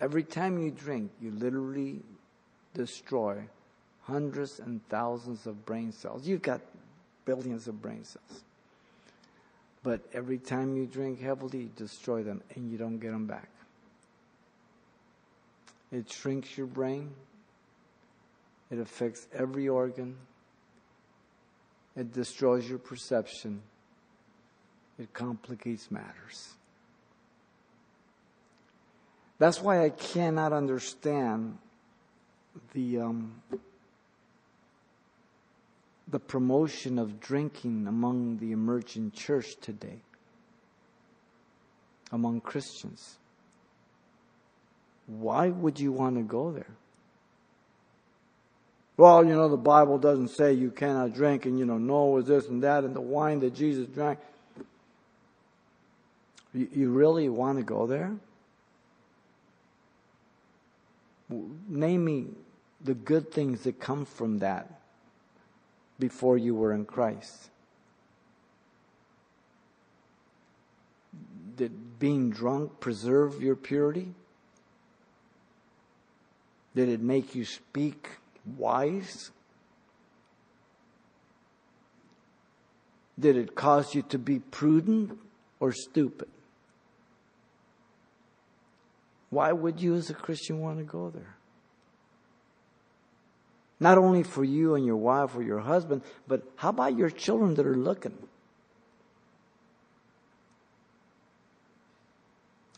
Every 0.00 0.22
time 0.22 0.58
you 0.58 0.70
drink, 0.70 1.10
you 1.20 1.32
literally 1.32 2.00
destroy 2.74 3.48
hundreds 4.02 4.60
and 4.60 4.80
thousands 4.88 5.46
of 5.46 5.66
brain 5.66 5.92
cells. 5.92 6.26
You've 6.26 6.42
got 6.42 6.60
billions 7.24 7.66
of 7.68 7.82
brain 7.82 8.04
cells. 8.04 8.44
But 9.82 10.00
every 10.12 10.38
time 10.38 10.76
you 10.76 10.86
drink 10.86 11.20
heavily, 11.20 11.58
you 11.58 11.70
destroy 11.76 12.22
them 12.22 12.42
and 12.54 12.70
you 12.70 12.78
don't 12.78 12.98
get 12.98 13.10
them 13.10 13.26
back. 13.26 13.48
It 15.90 16.10
shrinks 16.10 16.56
your 16.56 16.66
brain. 16.66 17.10
It 18.70 18.78
affects 18.78 19.26
every 19.32 19.68
organ. 19.68 20.16
It 21.96 22.12
destroys 22.12 22.68
your 22.68 22.78
perception. 22.78 23.62
It 24.98 25.12
complicates 25.12 25.90
matters. 25.90 26.54
That's 29.38 29.60
why 29.60 29.84
I 29.84 29.90
cannot 29.90 30.52
understand 30.52 31.58
the 32.74 33.00
um, 33.00 33.42
the 36.10 36.18
promotion 36.18 36.98
of 36.98 37.20
drinking 37.20 37.86
among 37.86 38.38
the 38.38 38.52
emerging 38.52 39.12
church 39.12 39.56
today, 39.60 40.00
among 42.10 42.40
Christians. 42.40 43.18
Why 45.06 45.48
would 45.48 45.78
you 45.78 45.92
want 45.92 46.16
to 46.16 46.22
go 46.22 46.50
there? 46.50 46.74
Well, 48.96 49.24
you 49.24 49.34
know, 49.34 49.48
the 49.48 49.56
Bible 49.56 49.96
doesn't 49.96 50.28
say 50.28 50.52
you 50.52 50.70
cannot 50.70 51.14
drink, 51.14 51.46
and, 51.46 51.58
you 51.58 51.64
know, 51.64 51.78
Noah 51.78 52.10
was 52.10 52.26
this 52.26 52.48
and 52.48 52.62
that, 52.64 52.84
and 52.84 52.96
the 52.96 53.00
wine 53.00 53.38
that 53.40 53.54
Jesus 53.54 53.86
drank. 53.86 54.18
You, 56.52 56.68
you 56.72 56.90
really 56.90 57.28
want 57.28 57.58
to 57.58 57.64
go 57.64 57.86
there? 57.86 58.12
Name 61.28 62.04
me 62.04 62.26
the 62.80 62.94
good 62.94 63.30
things 63.30 63.62
that 63.62 63.80
come 63.80 64.04
from 64.04 64.38
that 64.38 64.80
before 65.98 66.38
you 66.38 66.54
were 66.54 66.72
in 66.72 66.84
Christ. 66.84 67.50
Did 71.56 71.98
being 71.98 72.30
drunk 72.30 72.80
preserve 72.80 73.42
your 73.42 73.56
purity? 73.56 74.14
Did 76.74 76.88
it 76.88 77.00
make 77.00 77.34
you 77.34 77.44
speak 77.44 78.08
wise? 78.56 79.32
Did 83.18 83.36
it 83.36 83.56
cause 83.56 83.94
you 83.94 84.02
to 84.02 84.18
be 84.18 84.38
prudent 84.38 85.18
or 85.58 85.72
stupid? 85.72 86.28
Why 89.30 89.52
would 89.52 89.80
you, 89.80 89.94
as 89.94 90.10
a 90.10 90.14
Christian, 90.14 90.60
want 90.60 90.78
to 90.78 90.84
go 90.84 91.10
there? 91.10 91.36
Not 93.80 93.98
only 93.98 94.22
for 94.22 94.42
you 94.42 94.74
and 94.74 94.84
your 94.84 94.96
wife 94.96 95.36
or 95.36 95.42
your 95.42 95.60
husband, 95.60 96.02
but 96.26 96.42
how 96.56 96.70
about 96.70 96.96
your 96.96 97.10
children 97.10 97.54
that 97.54 97.66
are 97.66 97.76
looking? 97.76 98.16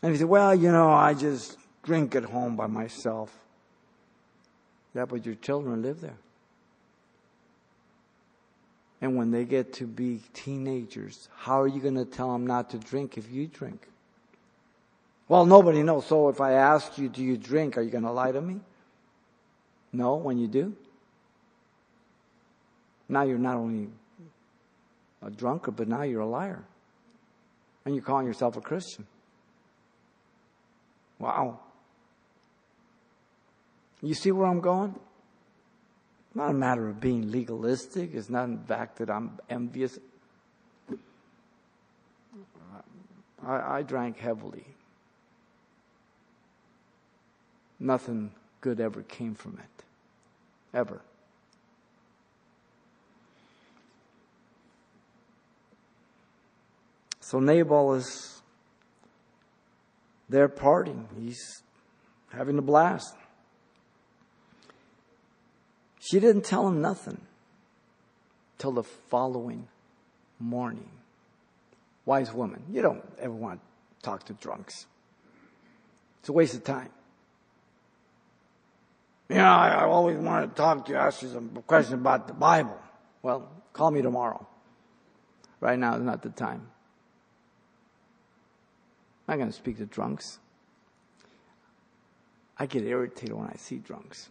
And 0.03 0.11
you 0.11 0.17
say, 0.17 0.25
well, 0.25 0.53
you 0.53 0.71
know, 0.71 0.89
I 0.89 1.13
just 1.13 1.57
drink 1.83 2.15
at 2.15 2.23
home 2.23 2.55
by 2.55 2.67
myself. 2.67 3.35
Yeah, 4.93 5.05
but 5.05 5.25
your 5.25 5.35
children 5.35 5.81
live 5.81 6.01
there. 6.01 6.17
And 8.99 9.15
when 9.15 9.31
they 9.31 9.45
get 9.45 9.73
to 9.73 9.87
be 9.87 10.21
teenagers, 10.33 11.29
how 11.35 11.61
are 11.61 11.67
you 11.67 11.81
going 11.81 11.95
to 11.95 12.05
tell 12.05 12.31
them 12.33 12.45
not 12.45 12.69
to 12.71 12.77
drink 12.77 13.17
if 13.17 13.31
you 13.31 13.47
drink? 13.47 13.87
Well, 15.31 15.45
nobody 15.45 15.81
knows. 15.81 16.07
So 16.07 16.27
if 16.27 16.41
I 16.41 16.51
ask 16.51 16.97
you, 16.97 17.07
do 17.07 17.23
you 17.23 17.37
drink, 17.37 17.77
are 17.77 17.81
you 17.81 17.89
going 17.89 18.03
to 18.03 18.11
lie 18.11 18.33
to 18.33 18.41
me? 18.41 18.59
No, 19.93 20.15
when 20.15 20.37
you 20.37 20.45
do? 20.45 20.75
Now 23.07 23.23
you're 23.23 23.37
not 23.37 23.55
only 23.55 23.87
a 25.25 25.29
drunkard, 25.29 25.77
but 25.77 25.87
now 25.87 26.01
you're 26.01 26.19
a 26.19 26.27
liar. 26.27 26.65
And 27.85 27.95
you're 27.95 28.03
calling 28.03 28.27
yourself 28.27 28.57
a 28.57 28.59
Christian. 28.59 29.07
Wow. 31.17 31.61
You 34.01 34.15
see 34.15 34.33
where 34.33 34.47
I'm 34.47 34.59
going? 34.59 34.93
It's 36.27 36.35
Not 36.35 36.49
a 36.49 36.53
matter 36.53 36.89
of 36.89 36.99
being 36.99 37.31
legalistic. 37.31 38.13
It's 38.13 38.29
not 38.29 38.49
in 38.49 38.59
fact 38.65 38.97
that 38.97 39.09
I'm 39.09 39.39
envious. 39.49 39.97
I, 43.47 43.77
I 43.77 43.81
drank 43.83 44.17
heavily. 44.17 44.65
Nothing 47.81 48.31
good 48.61 48.79
ever 48.79 49.01
came 49.01 49.33
from 49.33 49.57
it. 49.57 49.83
Ever. 50.71 51.01
So 57.21 57.39
Nabal 57.39 57.95
is 57.95 58.39
there 60.29 60.47
partying. 60.47 61.05
He's 61.19 61.63
having 62.31 62.59
a 62.59 62.61
blast. 62.61 63.15
She 65.99 66.19
didn't 66.19 66.45
tell 66.45 66.67
him 66.67 66.81
nothing 66.81 67.19
till 68.59 68.73
the 68.73 68.83
following 68.83 69.67
morning. 70.39 70.89
Wise 72.05 72.31
woman, 72.31 72.61
you 72.71 72.83
don't 72.83 73.03
ever 73.19 73.33
want 73.33 73.59
to 73.59 74.05
talk 74.05 74.25
to 74.25 74.33
drunks. 74.33 74.85
It's 76.19 76.29
a 76.29 76.33
waste 76.33 76.53
of 76.53 76.63
time. 76.63 76.89
You 79.31 79.37
know, 79.37 79.45
I, 79.45 79.69
I 79.69 79.83
always 79.85 80.17
wanted 80.17 80.49
to 80.49 80.55
talk 80.55 80.85
to 80.87 80.91
you, 80.91 80.97
ask 80.97 81.21
you 81.21 81.29
some 81.29 81.63
questions 81.65 81.93
about 81.93 82.27
the 82.27 82.33
Bible. 82.33 82.77
Well, 83.21 83.49
call 83.71 83.89
me 83.89 84.01
tomorrow. 84.01 84.45
Right 85.61 85.79
now 85.79 85.95
is 85.95 86.01
not 86.01 86.21
the 86.21 86.31
time. 86.31 86.67
I'm 89.25 89.37
not 89.37 89.37
going 89.37 89.49
to 89.49 89.55
speak 89.55 89.77
to 89.77 89.85
drunks. 89.85 90.39
I 92.57 92.65
get 92.65 92.83
irritated 92.83 93.33
when 93.33 93.47
I 93.47 93.55
see 93.55 93.77
drunks 93.77 94.27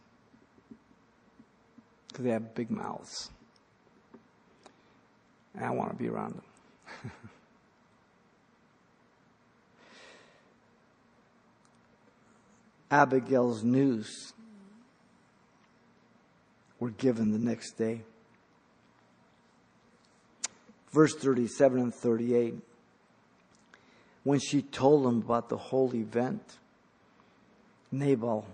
because 2.08 2.26
they 2.26 2.32
have 2.32 2.54
big 2.54 2.70
mouths. 2.70 3.30
And 5.54 5.64
I 5.64 5.70
want 5.70 5.92
to 5.92 5.96
be 5.96 6.10
around 6.10 6.34
them. 6.34 6.44
Abigail's 12.90 13.64
news 13.64 14.34
were 16.80 16.90
given 16.90 17.30
the 17.30 17.38
next 17.38 17.72
day. 17.72 18.02
Verse 20.92 21.14
37 21.14 21.78
and 21.78 21.94
38 21.94 22.54
when 24.24 24.38
she 24.38 24.62
told 24.62 25.06
him 25.06 25.18
about 25.18 25.48
the 25.48 25.56
whole 25.56 25.94
event, 25.94 26.42
Nabal 27.90 28.46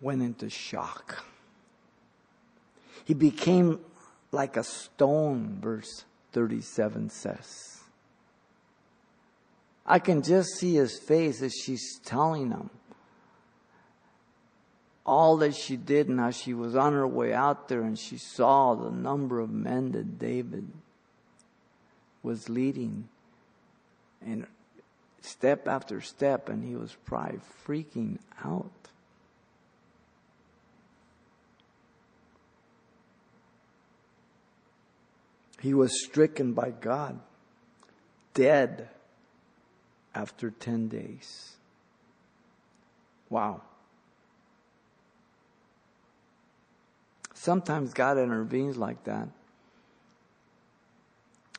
went 0.00 0.22
into 0.22 0.50
shock. 0.50 1.24
He 3.04 3.14
became 3.14 3.80
like 4.32 4.56
a 4.56 4.64
stone, 4.64 5.58
verse 5.60 6.04
37 6.32 7.10
says. 7.10 7.80
I 9.84 9.98
can 9.98 10.22
just 10.22 10.50
see 10.56 10.74
his 10.74 10.98
face 10.98 11.42
as 11.42 11.52
she's 11.52 12.00
telling 12.04 12.50
him 12.50 12.70
all 15.04 15.36
that 15.38 15.54
she 15.54 15.76
did 15.76 16.08
and 16.08 16.20
how 16.20 16.30
she 16.30 16.54
was 16.54 16.76
on 16.76 16.92
her 16.92 17.06
way 17.06 17.32
out 17.32 17.68
there 17.68 17.82
and 17.82 17.98
she 17.98 18.18
saw 18.18 18.74
the 18.74 18.90
number 18.90 19.40
of 19.40 19.50
men 19.50 19.92
that 19.92 20.18
David 20.18 20.68
was 22.22 22.48
leading 22.48 23.08
and 24.24 24.46
step 25.20 25.66
after 25.66 26.00
step, 26.00 26.48
and 26.48 26.64
he 26.64 26.74
was 26.74 26.94
probably 27.04 27.40
freaking 27.66 28.18
out. 28.44 28.70
He 35.60 35.74
was 35.74 36.04
stricken 36.04 36.54
by 36.54 36.70
God, 36.70 37.20
dead 38.34 38.88
after 40.14 40.50
10 40.50 40.88
days. 40.88 41.52
Wow. 43.30 43.62
Sometimes 47.42 47.92
God 47.92 48.18
intervenes 48.18 48.76
like 48.76 49.02
that 49.02 49.26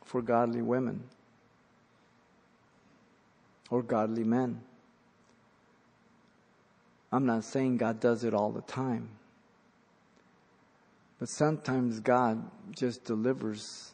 for 0.06 0.22
godly 0.22 0.62
women 0.62 1.04
or 3.70 3.84
godly 3.84 4.24
men. 4.24 4.62
I'm 7.12 7.26
not 7.26 7.44
saying 7.44 7.76
God 7.76 8.00
does 8.00 8.24
it 8.24 8.34
all 8.34 8.54
the 8.54 8.62
time. 8.62 9.10
But 11.20 11.28
sometimes 11.28 12.00
God 12.00 12.42
just 12.72 13.04
delivers 13.04 13.92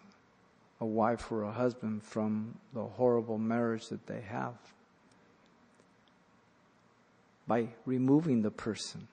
a 0.80 0.86
wife 0.86 1.32
or 1.32 1.42
a 1.42 1.52
husband 1.52 2.04
from 2.04 2.54
the 2.72 2.84
horrible 2.84 3.40
marriage 3.40 3.88
that 3.88 4.06
they 4.06 4.22
have 4.22 4.54
by 7.48 7.70
removing 7.88 8.44
the 8.44 8.52
person 8.52 9.08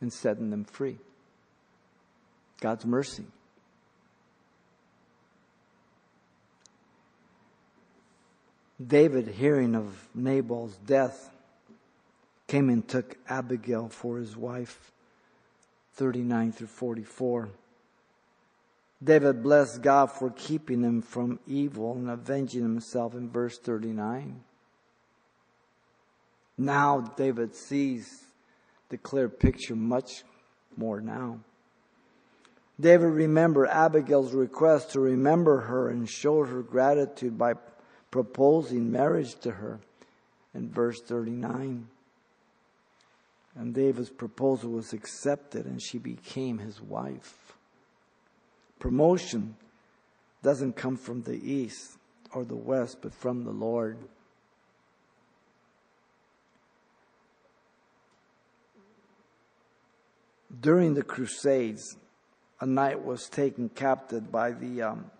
and 0.00 0.12
setting 0.12 0.50
them 0.50 0.64
free. 0.64 0.98
God's 2.60 2.84
mercy. 2.84 3.24
David, 8.84 9.28
hearing 9.28 9.74
of 9.74 10.08
Nabal's 10.14 10.76
death, 10.76 11.30
came 12.46 12.68
and 12.68 12.86
took 12.86 13.16
Abigail 13.28 13.88
for 13.88 14.18
his 14.18 14.36
wife. 14.36 14.92
39 15.94 16.52
through 16.52 16.66
44. 16.66 17.48
David 19.02 19.42
blessed 19.42 19.82
God 19.82 20.06
for 20.12 20.30
keeping 20.30 20.82
him 20.82 21.02
from 21.02 21.38
evil 21.46 21.94
and 21.94 22.10
avenging 22.10 22.62
himself 22.62 23.14
in 23.14 23.30
verse 23.30 23.58
39. 23.58 24.42
Now 26.58 27.00
David 27.16 27.54
sees 27.54 28.25
the 28.88 28.98
clear 28.98 29.28
picture 29.28 29.76
much 29.76 30.24
more 30.76 31.00
now. 31.00 31.40
David 32.78 33.06
remembered 33.06 33.68
Abigail's 33.68 34.34
request 34.34 34.92
to 34.92 35.00
remember 35.00 35.62
her 35.62 35.88
and 35.88 36.08
showed 36.08 36.48
her 36.48 36.62
gratitude 36.62 37.38
by 37.38 37.54
proposing 38.10 38.90
marriage 38.92 39.34
to 39.40 39.50
her 39.52 39.80
in 40.54 40.70
verse 40.70 41.00
39. 41.00 41.88
And 43.54 43.74
David's 43.74 44.10
proposal 44.10 44.72
was 44.72 44.92
accepted 44.92 45.64
and 45.64 45.80
she 45.80 45.96
became 45.96 46.58
his 46.58 46.80
wife. 46.80 47.54
Promotion 48.78 49.56
doesn't 50.42 50.76
come 50.76 50.96
from 50.96 51.22
the 51.22 51.36
east 51.36 51.96
or 52.34 52.44
the 52.44 52.54
west, 52.54 52.98
but 53.00 53.14
from 53.14 53.44
the 53.44 53.50
Lord. 53.50 53.96
During 60.60 60.94
the 60.94 61.02
Crusades, 61.02 61.96
a 62.60 62.66
knight 62.66 63.04
was 63.04 63.28
taken 63.28 63.68
captive 63.68 64.30
by 64.30 64.52
the 64.52 64.82
um, 64.82 65.10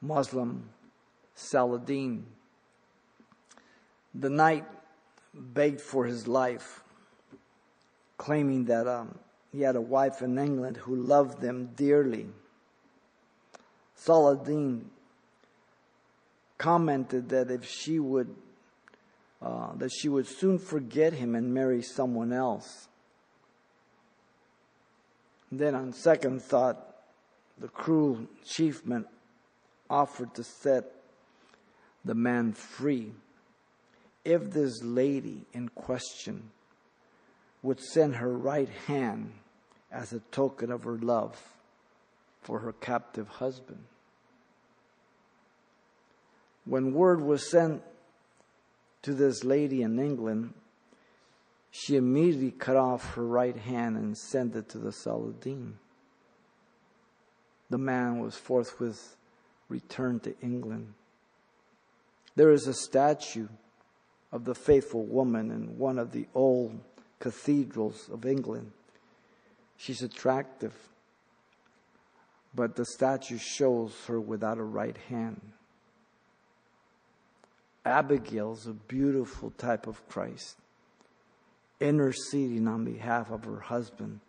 Muslim 0.00 0.70
Saladin. 1.34 2.24
The 4.14 4.30
knight 4.30 4.64
begged 5.34 5.80
for 5.80 6.06
his 6.06 6.26
life, 6.26 6.82
claiming 8.16 8.64
that 8.66 8.86
um, 8.86 9.18
he 9.52 9.62
had 9.62 9.76
a 9.76 9.80
wife 9.80 10.22
in 10.22 10.38
England 10.38 10.76
who 10.78 10.96
loved 10.96 11.40
them 11.40 11.70
dearly. 11.76 12.26
Saladin 13.94 14.90
commented 16.56 17.28
that 17.30 17.50
if 17.50 17.64
she 17.64 17.98
would, 17.98 18.34
uh, 19.42 19.74
that 19.74 19.90
she 19.90 20.08
would 20.08 20.26
soon 20.26 20.58
forget 20.58 21.12
him 21.12 21.34
and 21.34 21.52
marry 21.52 21.82
someone 21.82 22.32
else. 22.32 22.88
Then, 25.52 25.74
on 25.74 25.92
second 25.92 26.42
thought, 26.42 26.94
the 27.58 27.68
cruel 27.68 28.26
chiefman 28.44 29.04
offered 29.88 30.34
to 30.34 30.44
set 30.44 30.84
the 32.04 32.14
man 32.14 32.52
free 32.52 33.12
if 34.24 34.50
this 34.50 34.82
lady 34.82 35.44
in 35.52 35.68
question 35.70 36.50
would 37.62 37.80
send 37.80 38.16
her 38.16 38.32
right 38.32 38.68
hand 38.86 39.32
as 39.90 40.12
a 40.12 40.20
token 40.30 40.70
of 40.70 40.84
her 40.84 40.96
love 40.98 41.36
for 42.42 42.60
her 42.60 42.72
captive 42.72 43.28
husband. 43.28 43.84
When 46.64 46.94
word 46.94 47.20
was 47.20 47.50
sent 47.50 47.82
to 49.02 49.14
this 49.14 49.44
lady 49.44 49.82
in 49.82 49.98
England, 49.98 50.54
she 51.70 51.96
immediately 51.96 52.50
cut 52.50 52.76
off 52.76 53.14
her 53.14 53.26
right 53.26 53.56
hand 53.56 53.96
and 53.96 54.16
sent 54.16 54.56
it 54.56 54.68
to 54.70 54.78
the 54.78 54.92
Saladin. 54.92 55.78
The 57.70 57.78
man 57.78 58.18
was 58.18 58.34
forthwith 58.34 59.16
returned 59.68 60.24
to 60.24 60.34
England. 60.40 60.94
There 62.34 62.50
is 62.50 62.66
a 62.66 62.74
statue 62.74 63.48
of 64.32 64.44
the 64.44 64.54
faithful 64.54 65.04
woman 65.04 65.50
in 65.50 65.78
one 65.78 65.98
of 65.98 66.12
the 66.12 66.26
old 66.34 66.78
cathedrals 67.20 68.08
of 68.12 68.26
England. 68.26 68.72
She's 69.76 70.02
attractive, 70.02 70.74
but 72.54 72.76
the 72.76 72.84
statue 72.84 73.38
shows 73.38 73.94
her 74.06 74.20
without 74.20 74.58
a 74.58 74.64
right 74.64 74.96
hand. 75.08 75.40
Abigail's 77.84 78.66
a 78.66 78.72
beautiful 78.72 79.50
type 79.52 79.86
of 79.86 80.06
Christ, 80.08 80.56
interceding 81.80 82.68
on 82.68 82.84
behalf 82.84 83.30
of 83.30 83.44
her 83.44 83.60
husband, 83.60 84.20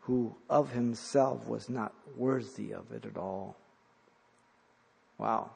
who 0.00 0.34
of 0.50 0.72
himself 0.72 1.46
was 1.46 1.68
not 1.68 1.92
worthy 2.16 2.72
of 2.72 2.90
it 2.92 3.04
at 3.04 3.16
all. 3.16 3.56
Wow. 5.16 5.50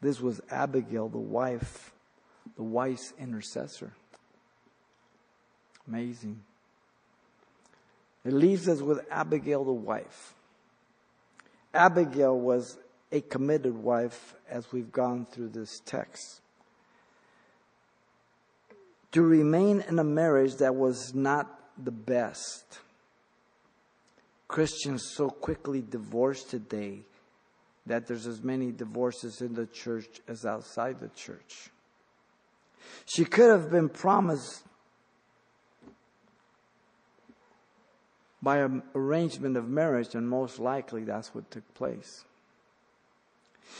This 0.00 0.20
was 0.20 0.40
Abigail, 0.50 1.08
the 1.08 1.18
wife, 1.18 1.92
the 2.56 2.62
wife's 2.62 3.12
intercessor. 3.18 3.92
Amazing. 5.86 6.42
It 8.24 8.32
leaves 8.32 8.68
us 8.68 8.80
with 8.80 9.00
Abigail, 9.10 9.64
the 9.64 9.72
wife. 9.72 10.34
Abigail 11.74 12.38
was 12.38 12.78
a 13.10 13.20
committed 13.20 13.76
wife 13.76 14.34
as 14.48 14.70
we've 14.72 14.92
gone 14.92 15.26
through 15.26 15.48
this 15.48 15.80
text. 15.84 16.41
To 19.12 19.22
remain 19.22 19.84
in 19.88 19.98
a 19.98 20.04
marriage 20.04 20.56
that 20.56 20.74
was 20.74 21.14
not 21.14 21.46
the 21.82 21.90
best. 21.90 22.78
Christians 24.48 25.12
so 25.14 25.30
quickly 25.30 25.82
divorce 25.82 26.44
today 26.44 27.00
that 27.86 28.06
there's 28.06 28.26
as 28.26 28.42
many 28.42 28.70
divorces 28.70 29.40
in 29.40 29.54
the 29.54 29.66
church 29.66 30.20
as 30.28 30.44
outside 30.44 31.00
the 31.00 31.08
church. 31.08 31.70
She 33.06 33.24
could 33.24 33.50
have 33.50 33.70
been 33.70 33.88
promised 33.88 34.62
by 38.42 38.58
an 38.58 38.82
arrangement 38.94 39.56
of 39.56 39.68
marriage, 39.68 40.14
and 40.14 40.28
most 40.28 40.58
likely 40.58 41.04
that's 41.04 41.34
what 41.34 41.50
took 41.50 41.74
place. 41.74 42.24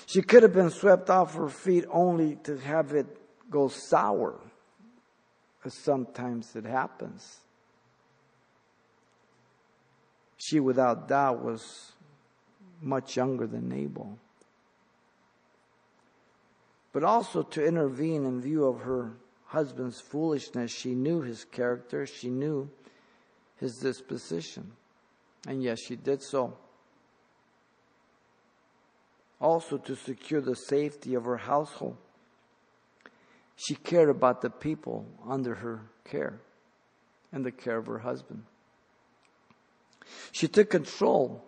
She 0.07 0.23
could 0.23 0.43
have 0.43 0.53
been 0.53 0.71
swept 0.71 1.11
off 1.11 1.35
her 1.35 1.49
feet 1.49 1.85
only 1.91 2.37
to 2.45 2.57
have 2.59 2.93
it 2.93 3.07
go 3.51 3.69
sour, 3.69 4.39
sometimes 5.71 6.57
it 6.57 6.65
happens. 6.65 7.39
She, 10.37 10.59
without 10.59 11.09
doubt, 11.09 11.45
was 11.45 11.93
much 12.81 13.17
younger 13.17 13.47
than 13.47 13.69
Nabal. 13.69 14.19
But 16.93 17.05
also 17.05 17.43
to 17.43 17.65
intervene 17.65 18.25
in 18.25 18.41
view 18.41 18.65
of 18.65 18.81
her 18.81 19.13
husband's 19.47 20.01
foolishness, 20.01 20.73
she 20.73 20.95
knew 20.95 21.21
his 21.21 21.45
character, 21.45 22.07
she 22.07 22.29
knew 22.29 22.69
his 23.57 23.79
disposition. 23.79 24.73
And 25.47 25.63
yes, 25.63 25.79
she 25.81 25.97
did 25.97 26.23
so 26.23 26.57
also 29.43 29.77
to 29.77 29.97
secure 29.97 30.41
the 30.41 30.55
safety 30.55 31.15
of 31.15 31.25
her 31.25 31.37
household. 31.37 31.97
She 33.57 33.75
cared 33.75 34.09
about 34.09 34.41
the 34.41 34.51
people 34.51 35.07
under 35.29 35.55
her 35.57 35.91
care 36.05 36.41
and 37.33 37.45
the 37.45 37.53
care 37.53 37.79
of 37.79 37.87
her 37.87 37.99
husband. 37.99 38.45
She 40.33 40.49
took 40.49 40.71
control 40.71 41.45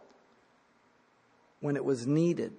when 1.61 1.76
it 1.76 1.84
was 1.84 2.07
needed, 2.07 2.52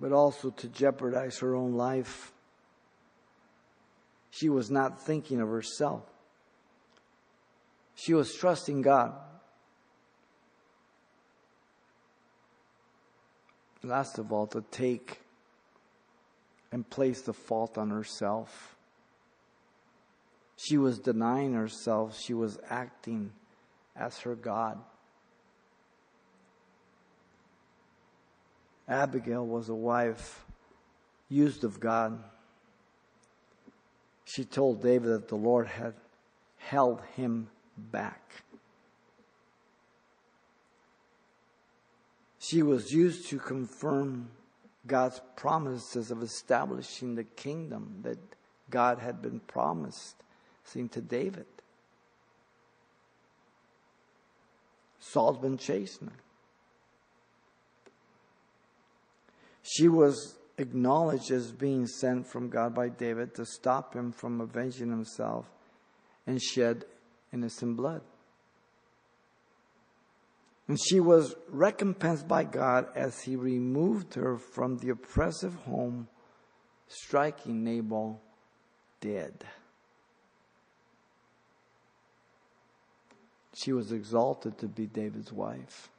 but 0.00 0.12
also 0.12 0.50
to 0.50 0.68
jeopardize 0.68 1.38
her 1.38 1.54
own 1.54 1.74
life. 1.74 2.32
She 4.30 4.48
was 4.48 4.70
not 4.70 5.00
thinking 5.00 5.40
of 5.40 5.48
herself. 5.48 6.02
She 7.94 8.14
was 8.14 8.34
trusting 8.34 8.82
God. 8.82 9.14
Last 13.84 14.18
of 14.18 14.32
all, 14.32 14.46
to 14.48 14.64
take 14.70 15.20
and 16.72 16.88
place 16.88 17.20
the 17.22 17.32
fault 17.32 17.78
on 17.78 17.90
herself. 17.90 18.76
She 20.56 20.78
was 20.78 20.98
denying 20.98 21.54
herself, 21.54 22.18
she 22.18 22.34
was 22.34 22.58
acting 22.68 23.32
as 23.96 24.18
her 24.20 24.34
God. 24.34 24.78
Abigail 28.88 29.46
was 29.46 29.68
a 29.68 29.74
wife 29.74 30.44
used 31.28 31.64
of 31.64 31.80
God. 31.80 32.22
She 34.24 34.44
told 34.44 34.82
David 34.82 35.10
that 35.10 35.28
the 35.28 35.36
Lord 35.36 35.66
had 35.66 35.94
held 36.58 37.02
him 37.16 37.48
back. 37.76 38.43
She 42.54 42.62
was 42.62 42.92
used 42.92 43.30
to 43.30 43.40
confirm 43.40 44.30
God's 44.86 45.20
promises 45.34 46.12
of 46.12 46.22
establishing 46.22 47.16
the 47.16 47.24
kingdom 47.24 47.96
that 48.02 48.18
God 48.70 49.00
had 49.00 49.20
been 49.20 49.40
promised, 49.40 50.14
seen 50.62 50.88
to 50.90 51.00
David. 51.00 51.46
Saul's 55.00 55.38
been 55.38 55.58
chasing 55.58 56.06
her. 56.06 56.22
She 59.64 59.88
was 59.88 60.36
acknowledged 60.56 61.32
as 61.32 61.50
being 61.50 61.88
sent 61.88 62.24
from 62.24 62.50
God 62.50 62.72
by 62.72 62.88
David 62.88 63.34
to 63.34 63.44
stop 63.44 63.94
him 63.94 64.12
from 64.12 64.40
avenging 64.40 64.90
himself 64.90 65.50
and 66.24 66.40
shed 66.40 66.84
innocent 67.32 67.76
blood. 67.76 68.02
And 70.66 70.80
she 70.80 70.98
was 70.98 71.34
recompensed 71.48 72.26
by 72.26 72.44
God 72.44 72.86
as 72.94 73.22
he 73.22 73.36
removed 73.36 74.14
her 74.14 74.38
from 74.38 74.78
the 74.78 74.90
oppressive 74.90 75.54
home, 75.54 76.08
striking 76.88 77.62
Nabal 77.62 78.20
dead. 79.00 79.44
She 83.54 83.72
was 83.72 83.92
exalted 83.92 84.58
to 84.58 84.66
be 84.66 84.86
David's 84.86 85.32
wife. 85.32 85.90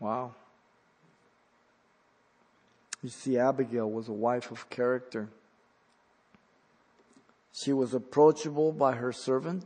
Wow. 0.00 0.34
You 3.02 3.08
see, 3.08 3.38
Abigail 3.38 3.90
was 3.90 4.08
a 4.08 4.12
wife 4.12 4.50
of 4.50 4.68
character. 4.68 5.28
She 7.52 7.72
was 7.72 7.94
approachable 7.94 8.72
by 8.72 8.92
her 8.92 9.12
servant. 9.12 9.64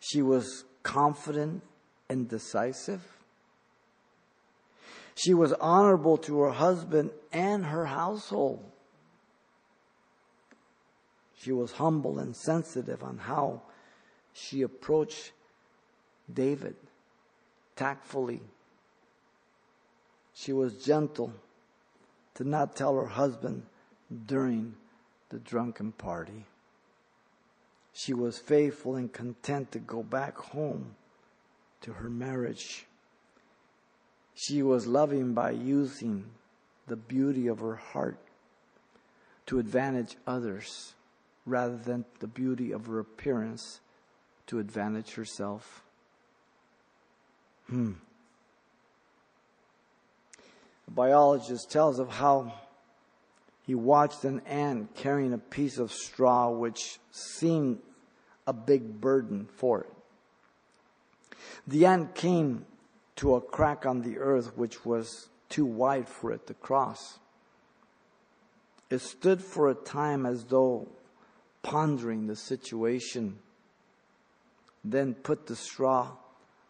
She 0.00 0.22
was 0.22 0.64
confident 0.84 1.62
and 2.08 2.28
decisive. 2.28 3.02
She 5.16 5.34
was 5.34 5.52
honorable 5.54 6.16
to 6.18 6.40
her 6.42 6.52
husband 6.52 7.10
and 7.32 7.66
her 7.66 7.86
household. 7.86 8.64
She 11.36 11.50
was 11.50 11.72
humble 11.72 12.18
and 12.18 12.34
sensitive 12.36 13.02
on 13.02 13.18
how 13.18 13.62
she 14.32 14.62
approached 14.62 15.32
David 16.32 16.76
tactfully. 17.76 18.40
She 20.32 20.52
was 20.52 20.84
gentle 20.84 21.32
to 22.34 22.44
not 22.44 22.76
tell 22.76 22.96
her 22.96 23.06
husband 23.06 23.64
during 24.26 24.74
the 25.28 25.38
drunken 25.38 25.92
party. 25.92 26.46
She 27.94 28.12
was 28.12 28.38
faithful 28.38 28.96
and 28.96 29.10
content 29.12 29.70
to 29.72 29.78
go 29.78 30.02
back 30.02 30.36
home 30.36 30.96
to 31.82 31.92
her 31.92 32.10
marriage. 32.10 32.86
She 34.34 34.62
was 34.62 34.88
loving 34.88 35.32
by 35.32 35.52
using 35.52 36.24
the 36.88 36.96
beauty 36.96 37.46
of 37.46 37.60
her 37.60 37.76
heart 37.76 38.18
to 39.46 39.60
advantage 39.60 40.16
others 40.26 40.94
rather 41.46 41.76
than 41.76 42.04
the 42.18 42.26
beauty 42.26 42.72
of 42.72 42.86
her 42.86 42.98
appearance 42.98 43.80
to 44.48 44.58
advantage 44.58 45.12
herself. 45.14 45.84
Hmm. 47.68 47.92
A 50.88 50.90
biologist 50.90 51.70
tells 51.70 52.00
of 52.00 52.08
how 52.08 52.52
he 53.66 53.74
watched 53.74 54.24
an 54.24 54.40
ant 54.40 54.94
carrying 54.94 55.32
a 55.32 55.38
piece 55.38 55.78
of 55.78 55.90
straw 55.90 56.50
which 56.50 56.98
seemed 57.10 57.78
a 58.46 58.52
big 58.52 59.00
burden 59.00 59.48
for 59.56 59.80
it. 59.80 59.92
The 61.66 61.86
ant 61.86 62.14
came 62.14 62.66
to 63.16 63.36
a 63.36 63.40
crack 63.40 63.86
on 63.86 64.02
the 64.02 64.18
earth 64.18 64.56
which 64.56 64.84
was 64.84 65.28
too 65.48 65.64
wide 65.64 66.08
for 66.08 66.30
it 66.32 66.46
to 66.46 66.54
cross. 66.54 67.18
It 68.90 68.98
stood 68.98 69.42
for 69.42 69.70
a 69.70 69.74
time 69.74 70.26
as 70.26 70.44
though 70.44 70.88
pondering 71.62 72.26
the 72.26 72.36
situation, 72.36 73.38
then 74.84 75.14
put 75.14 75.46
the 75.46 75.56
straw 75.56 76.12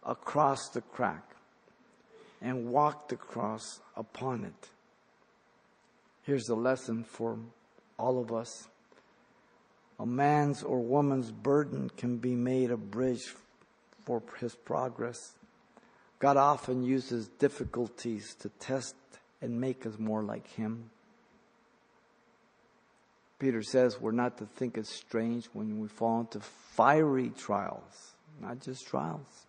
across 0.03 0.69
the 0.69 0.81
crack 0.81 1.35
and 2.41 2.69
walked 2.69 3.11
across 3.11 3.81
upon 3.97 4.45
it. 4.45 4.69
Here's 6.25 6.45
the 6.45 6.55
lesson 6.55 7.03
for 7.03 7.37
all 7.97 8.19
of 8.19 8.33
us. 8.33 8.67
A 9.99 10.05
man's 10.05 10.63
or 10.63 10.79
woman's 10.79 11.31
burden 11.31 11.89
can 11.95 12.17
be 12.17 12.35
made 12.35 12.71
a 12.71 12.77
bridge 12.77 13.33
for 14.05 14.21
his 14.39 14.55
progress. 14.55 15.33
God 16.19 16.37
often 16.37 16.83
uses 16.83 17.27
difficulties 17.27 18.35
to 18.39 18.49
test 18.59 18.95
and 19.41 19.61
make 19.61 19.85
us 19.85 19.99
more 19.99 20.23
like 20.23 20.47
Him. 20.53 20.89
Peter 23.37 23.61
says 23.61 23.99
we're 23.99 24.11
not 24.11 24.37
to 24.37 24.45
think 24.45 24.77
it's 24.77 24.89
strange 24.89 25.45
when 25.53 25.79
we 25.79 25.87
fall 25.87 26.21
into 26.21 26.39
fiery 26.39 27.31
trials, 27.37 28.13
not 28.41 28.59
just 28.59 28.87
trials. 28.87 29.45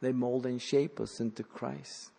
They 0.00 0.12
mold 0.12 0.46
and 0.46 0.60
shape 0.60 1.00
us 1.00 1.20
into 1.20 1.42
Christ. 1.42 2.10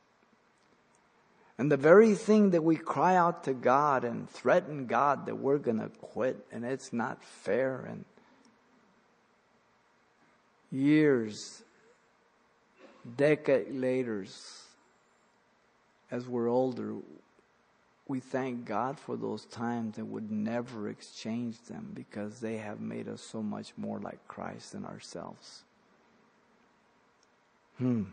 And 1.60 1.70
the 1.70 1.78
very 1.78 2.16
thing 2.16 2.52
that 2.52 2.64
we 2.64 2.78
cry 2.78 3.18
out 3.18 3.44
to 3.44 3.54
God 3.54 4.06
and 4.06 4.30
threaten 4.30 4.86
God 4.86 5.26
that 5.26 5.38
we're 5.38 5.58
going 5.58 5.80
to 5.80 5.90
quit 6.00 6.46
and 6.54 6.64
it's 6.64 6.94
not 6.94 7.22
fair 7.22 7.86
and 7.86 8.06
years, 10.72 11.62
decade 13.18 13.76
later, 13.76 14.26
as 16.10 16.28
we're 16.30 16.48
older, 16.48 16.96
we 18.08 18.22
thank 18.22 18.64
God 18.64 18.98
for 18.98 19.18
those 19.18 19.44
times 19.44 19.98
and 19.98 20.12
would 20.12 20.32
never 20.32 20.88
exchange 20.88 21.60
them 21.68 21.92
because 21.94 22.40
they 22.40 22.56
have 22.56 22.80
made 22.80 23.10
us 23.10 23.22
so 23.22 23.44
much 23.44 23.74
more 23.76 24.00
like 24.00 24.26
Christ 24.30 24.72
than 24.72 24.86
ourselves. 24.86 25.64
Hmm. 27.80 28.04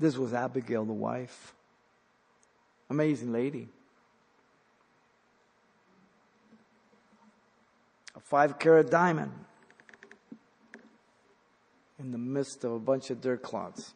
This 0.00 0.16
was 0.16 0.32
Abigail, 0.32 0.86
the 0.86 0.94
wife. 0.94 1.54
Amazing 2.88 3.32
lady. 3.32 3.68
A 8.16 8.20
five 8.20 8.58
carat 8.58 8.90
diamond 8.90 9.32
in 11.98 12.12
the 12.12 12.18
midst 12.18 12.64
of 12.64 12.72
a 12.72 12.78
bunch 12.78 13.10
of 13.10 13.20
dirt 13.20 13.42
clods. 13.42 13.92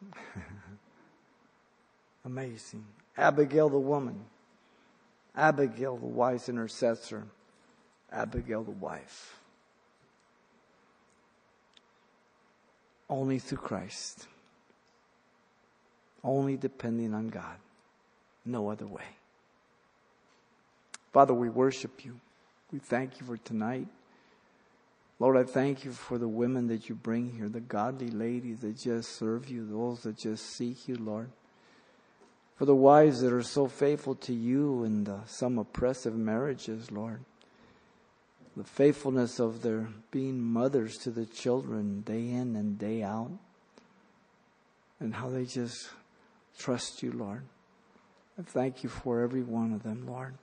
Amazing. 2.25 2.85
Abigail, 3.17 3.69
the 3.69 3.79
woman. 3.79 4.25
Abigail, 5.35 5.97
the 5.97 6.05
wise 6.05 6.47
intercessor. 6.47 7.23
Abigail, 8.11 8.63
the 8.63 8.71
wife. 8.71 9.39
Only 13.09 13.39
through 13.39 13.57
Christ 13.57 14.27
only 16.25 16.57
depending 16.57 17.13
on 17.13 17.29
God. 17.29 17.55
No 18.45 18.69
other 18.69 18.87
way. 18.87 19.05
Father, 21.13 21.33
we 21.33 21.49
worship 21.49 22.03
you. 22.03 22.19
We 22.73 22.79
thank 22.79 23.19
you 23.19 23.25
for 23.25 23.37
tonight. 23.37 23.87
Lord, 25.17 25.37
I 25.37 25.43
thank 25.43 25.85
you 25.85 25.91
for 25.91 26.17
the 26.17 26.27
women 26.27 26.67
that 26.67 26.89
you 26.89 26.95
bring 26.95 27.31
here, 27.31 27.47
the 27.47 27.61
godly 27.61 28.09
ladies 28.09 28.59
that 28.59 28.77
just 28.77 29.15
serve 29.15 29.49
you, 29.49 29.65
those 29.65 30.01
that 30.01 30.17
just 30.17 30.45
seek 30.57 30.89
you, 30.89 30.95
Lord. 30.95 31.29
For 32.57 32.65
the 32.65 32.75
wives 32.75 33.21
that 33.21 33.31
are 33.31 33.43
so 33.43 33.67
faithful 33.67 34.15
to 34.15 34.33
you 34.33 34.83
in 34.83 35.05
the, 35.05 35.19
some 35.25 35.57
oppressive 35.57 36.15
marriages, 36.15 36.91
Lord. 36.91 37.21
The 38.57 38.63
faithfulness 38.63 39.39
of 39.39 39.61
their 39.61 39.89
being 40.11 40.41
mothers 40.41 40.97
to 40.99 41.11
the 41.11 41.25
children 41.25 42.01
day 42.01 42.29
in 42.29 42.55
and 42.55 42.77
day 42.77 43.03
out. 43.03 43.31
And 44.99 45.13
how 45.13 45.29
they 45.29 45.45
just 45.45 45.89
trust 46.57 47.03
you, 47.03 47.11
Lord. 47.11 47.43
I 48.37 48.43
thank 48.43 48.83
you 48.83 48.89
for 48.89 49.21
every 49.21 49.43
one 49.43 49.73
of 49.73 49.83
them, 49.83 50.05
Lord. 50.07 50.35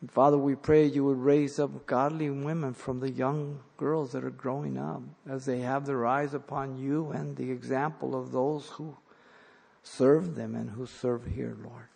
And 0.00 0.10
Father, 0.10 0.36
we 0.36 0.54
pray 0.54 0.86
you 0.86 1.04
would 1.04 1.18
raise 1.18 1.58
up 1.58 1.86
godly 1.86 2.28
women 2.30 2.74
from 2.74 3.00
the 3.00 3.10
young 3.10 3.60
girls 3.76 4.12
that 4.12 4.24
are 4.24 4.30
growing 4.30 4.76
up 4.76 5.02
as 5.28 5.46
they 5.46 5.60
have 5.60 5.86
their 5.86 6.04
eyes 6.06 6.34
upon 6.34 6.78
you 6.78 7.10
and 7.10 7.36
the 7.36 7.50
example 7.50 8.14
of 8.14 8.32
those 8.32 8.66
who 8.70 8.96
serve 9.82 10.34
them 10.34 10.54
and 10.54 10.70
who 10.70 10.86
serve 10.86 11.24
here, 11.26 11.56
Lord. 11.62 11.88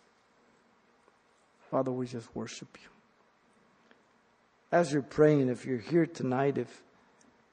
Father, 1.69 1.91
we 1.91 2.07
just 2.07 2.33
worship 2.35 2.67
you. 2.81 2.89
As 4.71 4.91
you're 4.91 5.01
praying, 5.01 5.49
if 5.49 5.65
you're 5.65 5.77
here 5.77 6.05
tonight, 6.05 6.57
if, 6.57 6.81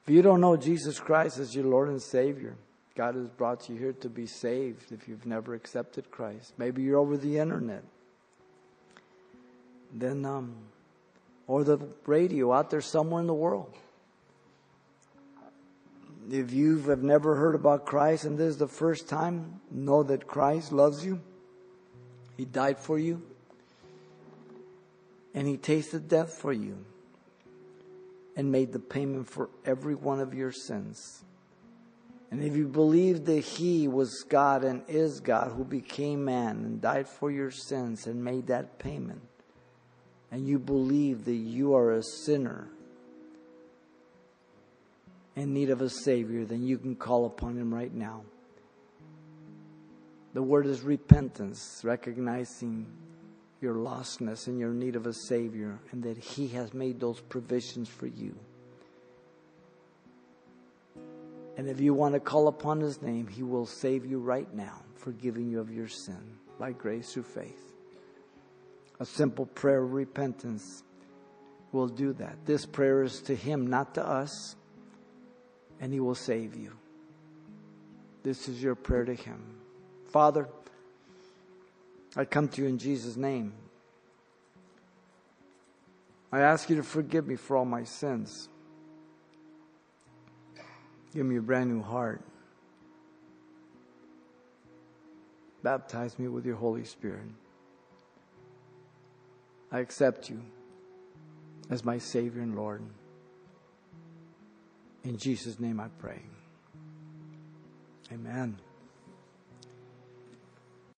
if 0.03 0.13
you 0.13 0.21
don't 0.21 0.41
know 0.41 0.57
Jesus 0.57 0.99
Christ 0.99 1.37
as 1.37 1.53
your 1.53 1.65
Lord 1.65 1.89
and 1.89 2.01
Savior, 2.01 2.55
God 2.99 3.15
has 3.15 3.29
brought 3.29 3.69
you 3.69 3.77
here 3.77 3.93
to 3.93 4.09
be 4.09 4.25
saved 4.25 4.91
if 4.91 5.07
you've 5.07 5.25
never 5.25 5.53
accepted 5.53 6.11
Christ. 6.11 6.51
Maybe 6.57 6.81
you're 6.81 6.97
over 6.97 7.15
the 7.15 7.37
internet. 7.37 7.85
Then, 9.93 10.25
um, 10.25 10.53
or 11.47 11.63
the 11.63 11.77
radio 12.05 12.51
out 12.51 12.69
there 12.69 12.81
somewhere 12.81 13.21
in 13.21 13.27
the 13.27 13.33
world. 13.33 13.73
If 16.29 16.51
you 16.51 16.81
have 16.89 17.01
never 17.01 17.37
heard 17.37 17.55
about 17.55 17.85
Christ 17.85 18.25
and 18.25 18.37
this 18.37 18.49
is 18.49 18.57
the 18.57 18.67
first 18.67 19.07
time, 19.07 19.61
know 19.71 20.03
that 20.03 20.27
Christ 20.27 20.73
loves 20.73 21.05
you. 21.05 21.21
He 22.35 22.43
died 22.43 22.79
for 22.79 22.99
you. 22.99 23.21
And 25.33 25.47
He 25.47 25.55
tasted 25.55 26.09
death 26.09 26.33
for 26.33 26.51
you 26.51 26.83
and 28.35 28.51
made 28.51 28.73
the 28.73 28.79
payment 28.79 29.29
for 29.29 29.49
every 29.65 29.95
one 29.95 30.19
of 30.19 30.33
your 30.33 30.51
sins. 30.51 31.23
And 32.31 32.43
if 32.43 32.55
you 32.55 32.67
believe 32.67 33.25
that 33.25 33.43
He 33.43 33.87
was 33.87 34.23
God 34.29 34.63
and 34.63 34.83
is 34.87 35.19
God 35.19 35.51
who 35.51 35.63
became 35.63 36.25
man 36.25 36.57
and 36.57 36.81
died 36.81 37.07
for 37.07 37.31
your 37.31 37.49
sins 37.49 38.05
and 38.05 38.23
made 38.23 38.47
that 38.47 38.77
payment, 38.77 39.21
and 40.31 40.47
you 40.47 40.59
believe 40.59 41.25
that 41.25 41.33
you 41.33 41.73
are 41.73 41.93
a 41.93 42.03
sinner 42.03 42.67
in 45.35 45.53
need 45.53 45.69
of 45.69 45.81
a 45.81 45.89
Savior, 45.89 46.45
then 46.45 46.65
you 46.67 46.77
can 46.77 46.95
call 46.95 47.25
upon 47.25 47.57
Him 47.57 47.73
right 47.73 47.93
now. 47.93 48.21
The 50.33 50.43
word 50.43 50.67
is 50.67 50.81
repentance, 50.81 51.81
recognizing 51.83 52.85
your 53.61 53.75
lostness 53.75 54.47
and 54.47 54.59
your 54.59 54.71
need 54.71 54.95
of 54.95 55.07
a 55.07 55.13
Savior, 55.13 55.79
and 55.91 56.03
that 56.03 56.17
He 56.17 56.49
has 56.49 56.73
made 56.73 56.99
those 56.99 57.19
provisions 57.21 57.89
for 57.89 58.05
you. 58.05 58.35
And 61.59 61.67
if 61.67 61.81
you 61.81 61.93
want 61.93 62.13
to 62.13 62.21
call 62.21 62.47
upon 62.47 62.79
his 62.79 63.01
name, 63.01 63.27
he 63.27 63.43
will 63.43 63.65
save 63.65 64.05
you 64.05 64.19
right 64.19 64.47
now, 64.53 64.81
forgiving 64.95 65.49
you 65.49 65.59
of 65.59 65.69
your 65.69 65.89
sin 65.89 66.37
by 66.57 66.71
grace 66.71 67.11
through 67.11 67.23
faith. 67.23 67.73
A 69.01 69.05
simple 69.05 69.45
prayer 69.45 69.83
of 69.83 69.91
repentance 69.91 70.83
will 71.73 71.89
do 71.89 72.13
that. 72.13 72.37
This 72.45 72.65
prayer 72.65 73.03
is 73.03 73.19
to 73.23 73.35
him, 73.35 73.67
not 73.67 73.95
to 73.95 74.07
us, 74.07 74.55
and 75.81 75.91
he 75.91 75.99
will 75.99 76.15
save 76.15 76.55
you. 76.55 76.71
This 78.23 78.47
is 78.47 78.63
your 78.63 78.75
prayer 78.75 79.03
to 79.03 79.15
him. 79.15 79.57
Father, 80.13 80.47
I 82.15 82.23
come 82.23 82.47
to 82.47 82.61
you 82.61 82.69
in 82.69 82.77
Jesus' 82.77 83.17
name. 83.17 83.51
I 86.31 86.39
ask 86.39 86.69
you 86.69 86.77
to 86.77 86.83
forgive 86.83 87.27
me 87.27 87.35
for 87.35 87.57
all 87.57 87.65
my 87.65 87.83
sins. 87.83 88.47
Give 91.19 91.25
me 91.25 91.35
a 91.35 91.41
brand 91.41 91.69
new 91.69 91.83
heart. 91.83 92.21
Baptize 95.63 96.17
me 96.17 96.29
with 96.29 96.45
your 96.45 96.55
Holy 96.55 96.85
Spirit. 96.85 97.27
I 99.69 99.79
accept 99.79 100.29
you 100.29 100.41
as 101.69 101.83
my 101.83 101.97
Savior 101.97 102.41
and 102.41 102.55
Lord. 102.55 102.81
In 105.03 105.17
Jesus' 105.17 105.59
name 105.59 105.81
I 105.81 105.89
pray. 105.99 106.21
Amen. 108.13 108.55